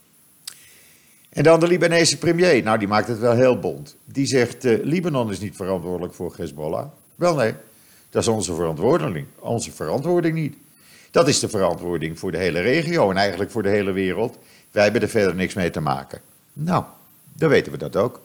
En 1.29 1.43
dan 1.43 1.59
de 1.59 1.67
Libanese 1.67 2.17
premier. 2.17 2.63
Nou, 2.63 2.77
die 2.77 2.87
maakt 2.87 3.07
het 3.07 3.19
wel 3.19 3.35
heel 3.35 3.59
bond. 3.59 3.95
Die 4.05 4.25
zegt, 4.25 4.65
uh, 4.65 4.83
Libanon 4.83 5.31
is 5.31 5.39
niet 5.39 5.55
verantwoordelijk 5.55 6.13
voor 6.13 6.33
Hezbollah. 6.37 6.87
Wel 7.15 7.35
nee, 7.35 7.53
dat 8.09 8.21
is 8.21 8.27
onze 8.27 8.53
verantwoording. 8.53 9.25
Onze 9.39 9.71
verantwoording 9.71 10.35
niet. 10.35 10.55
Dat 11.11 11.27
is 11.27 11.39
de 11.39 11.49
verantwoording 11.49 12.19
voor 12.19 12.31
de 12.31 12.37
hele 12.37 12.59
regio 12.59 13.09
en 13.09 13.17
eigenlijk 13.17 13.51
voor 13.51 13.63
de 13.63 13.69
hele 13.69 13.91
wereld. 13.91 14.37
Wij 14.71 14.83
hebben 14.83 15.01
er 15.01 15.09
verder 15.09 15.35
niks 15.35 15.53
mee 15.53 15.69
te 15.69 15.79
maken. 15.79 16.21
Nou, 16.53 16.83
dan 17.33 17.49
weten 17.49 17.71
we 17.71 17.77
dat 17.77 17.95
ook. 17.95 18.21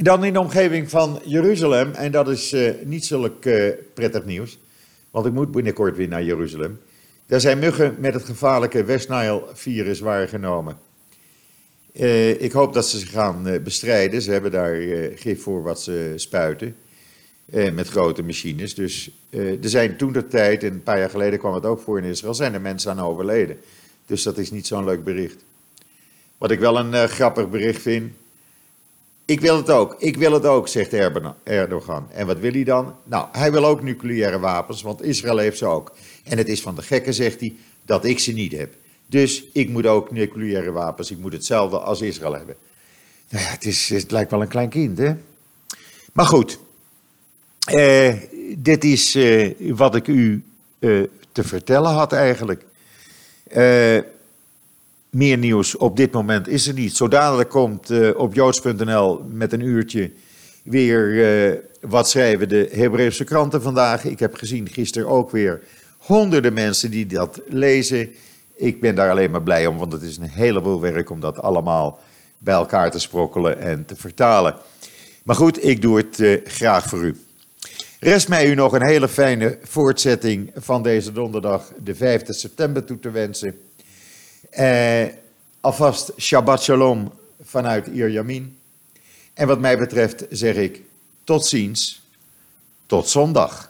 Dan 0.00 0.24
in 0.24 0.32
de 0.32 0.40
omgeving 0.40 0.90
van 0.90 1.20
Jeruzalem, 1.24 1.92
en 1.92 2.12
dat 2.12 2.28
is 2.28 2.52
uh, 2.52 2.70
niet 2.84 3.04
zulk 3.04 3.44
uh, 3.44 3.72
prettig 3.94 4.24
nieuws, 4.24 4.58
want 5.10 5.26
ik 5.26 5.32
moet 5.32 5.50
binnenkort 5.50 5.96
weer 5.96 6.08
naar 6.08 6.24
Jeruzalem. 6.24 6.80
Daar 7.26 7.40
zijn 7.40 7.58
muggen 7.58 7.96
met 7.98 8.14
het 8.14 8.24
gevaarlijke 8.24 8.84
West 8.84 9.08
Nile-virus 9.08 10.00
waargenomen. 10.00 10.78
Uh, 11.92 12.42
ik 12.42 12.52
hoop 12.52 12.74
dat 12.74 12.88
ze 12.88 12.98
ze 12.98 13.06
gaan 13.06 13.60
bestrijden. 13.64 14.22
Ze 14.22 14.30
hebben 14.30 14.50
daar 14.50 14.76
gif 15.14 15.42
voor 15.42 15.62
wat 15.62 15.82
ze 15.82 16.12
spuiten. 16.16 16.76
met 17.50 17.88
grote 17.88 18.22
machines. 18.22 18.74
Dus 18.74 19.10
er 19.30 19.58
zijn 19.60 19.96
toen 19.96 20.12
de 20.12 20.26
tijd, 20.26 20.62
en 20.62 20.72
een 20.72 20.82
paar 20.82 20.98
jaar 20.98 21.10
geleden 21.10 21.38
kwam 21.38 21.54
het 21.54 21.64
ook 21.64 21.80
voor 21.80 21.98
in 21.98 22.04
Israël, 22.04 22.34
zijn 22.34 22.54
er 22.54 22.60
mensen 22.60 22.90
aan 22.90 23.00
overleden. 23.00 23.58
Dus 24.06 24.22
dat 24.22 24.38
is 24.38 24.50
niet 24.50 24.66
zo'n 24.66 24.84
leuk 24.84 25.04
bericht. 25.04 25.44
Wat 26.38 26.50
ik 26.50 26.58
wel 26.58 26.78
een 26.78 27.08
grappig 27.08 27.50
bericht 27.50 27.82
vind, 27.82 28.12
ik 29.28 29.40
wil 29.40 29.56
het 29.56 29.70
ook, 29.70 29.94
ik 29.98 30.16
wil 30.16 30.32
het 30.32 30.44
ook, 30.44 30.68
zegt 30.68 30.92
Erdogan. 31.44 32.06
En 32.10 32.26
wat 32.26 32.38
wil 32.38 32.52
hij 32.52 32.64
dan? 32.64 32.94
Nou, 33.04 33.26
hij 33.32 33.52
wil 33.52 33.64
ook 33.64 33.82
nucleaire 33.82 34.38
wapens, 34.38 34.82
want 34.82 35.02
Israël 35.02 35.38
heeft 35.38 35.58
ze 35.58 35.66
ook. 35.66 35.92
En 36.24 36.38
het 36.38 36.48
is 36.48 36.60
van 36.62 36.74
de 36.74 36.82
gekken, 36.82 37.14
zegt 37.14 37.40
hij, 37.40 37.56
dat 37.82 38.04
ik 38.04 38.18
ze 38.18 38.32
niet 38.32 38.52
heb. 38.52 38.74
Dus 39.06 39.44
ik 39.52 39.68
moet 39.68 39.86
ook 39.86 40.10
nucleaire 40.10 40.72
wapens, 40.72 41.10
ik 41.10 41.18
moet 41.18 41.32
hetzelfde 41.32 41.78
als 41.78 42.00
Israël 42.00 42.36
hebben. 42.36 42.54
Nou 43.28 43.44
ja, 43.44 43.50
het, 43.50 43.64
is, 43.64 43.88
het 43.88 44.10
lijkt 44.10 44.30
wel 44.30 44.42
een 44.42 44.48
klein 44.48 44.68
kind, 44.68 44.98
hè? 44.98 45.14
Maar 46.12 46.26
goed, 46.26 46.58
eh, 47.64 48.14
dit 48.56 48.84
is 48.84 49.14
eh, 49.14 49.54
wat 49.58 49.94
ik 49.94 50.06
u 50.06 50.44
eh, 50.78 51.02
te 51.32 51.44
vertellen 51.44 51.90
had 51.90 52.12
eigenlijk. 52.12 52.64
Eh 53.48 53.98
meer 55.10 55.38
nieuws 55.38 55.76
op 55.76 55.96
dit 55.96 56.12
moment 56.12 56.48
is 56.48 56.66
er 56.66 56.74
niet. 56.74 56.96
Zo 56.96 57.08
dadelijk 57.08 57.48
komt 57.50 57.90
uh, 57.90 58.18
op 58.18 58.34
joods.nl 58.34 59.22
met 59.32 59.52
een 59.52 59.60
uurtje 59.60 60.10
weer 60.62 61.08
uh, 61.08 61.58
wat 61.80 62.08
schrijven 62.08 62.48
de 62.48 62.68
Hebreeuwse 62.72 63.24
kranten 63.24 63.62
vandaag. 63.62 64.04
Ik 64.04 64.18
heb 64.18 64.34
gezien 64.34 64.68
gisteren 64.68 65.08
ook 65.08 65.30
weer 65.30 65.60
honderden 65.98 66.52
mensen 66.52 66.90
die 66.90 67.06
dat 67.06 67.40
lezen. 67.46 68.10
Ik 68.56 68.80
ben 68.80 68.94
daar 68.94 69.10
alleen 69.10 69.30
maar 69.30 69.42
blij 69.42 69.66
om, 69.66 69.78
want 69.78 69.92
het 69.92 70.02
is 70.02 70.16
een 70.16 70.28
heleboel 70.28 70.80
werk 70.80 71.10
om 71.10 71.20
dat 71.20 71.38
allemaal 71.38 71.98
bij 72.38 72.54
elkaar 72.54 72.90
te 72.90 72.98
sprokkelen 72.98 73.58
en 73.58 73.84
te 73.84 73.96
vertalen. 73.96 74.54
Maar 75.22 75.36
goed, 75.36 75.64
ik 75.64 75.82
doe 75.82 75.96
het 75.96 76.18
uh, 76.18 76.40
graag 76.44 76.88
voor 76.88 77.04
u. 77.04 77.16
Rest 78.00 78.28
mij 78.28 78.50
u 78.50 78.54
nog 78.54 78.72
een 78.72 78.86
hele 78.86 79.08
fijne 79.08 79.58
voortzetting 79.62 80.50
van 80.54 80.82
deze 80.82 81.12
donderdag, 81.12 81.72
de 81.82 81.94
5 81.94 82.22
september, 82.26 82.84
toe 82.84 82.98
te 82.98 83.10
wensen. 83.10 83.67
Eh, 84.50 85.06
alvast 85.60 86.12
Shabbat 86.16 86.62
Shalom 86.62 87.12
vanuit 87.42 87.86
Ierjamin. 87.86 88.58
En 89.34 89.46
wat 89.46 89.60
mij 89.60 89.78
betreft 89.78 90.24
zeg 90.30 90.54
ik 90.54 90.82
tot 91.24 91.46
ziens, 91.46 92.02
tot 92.86 93.08
zondag. 93.08 93.67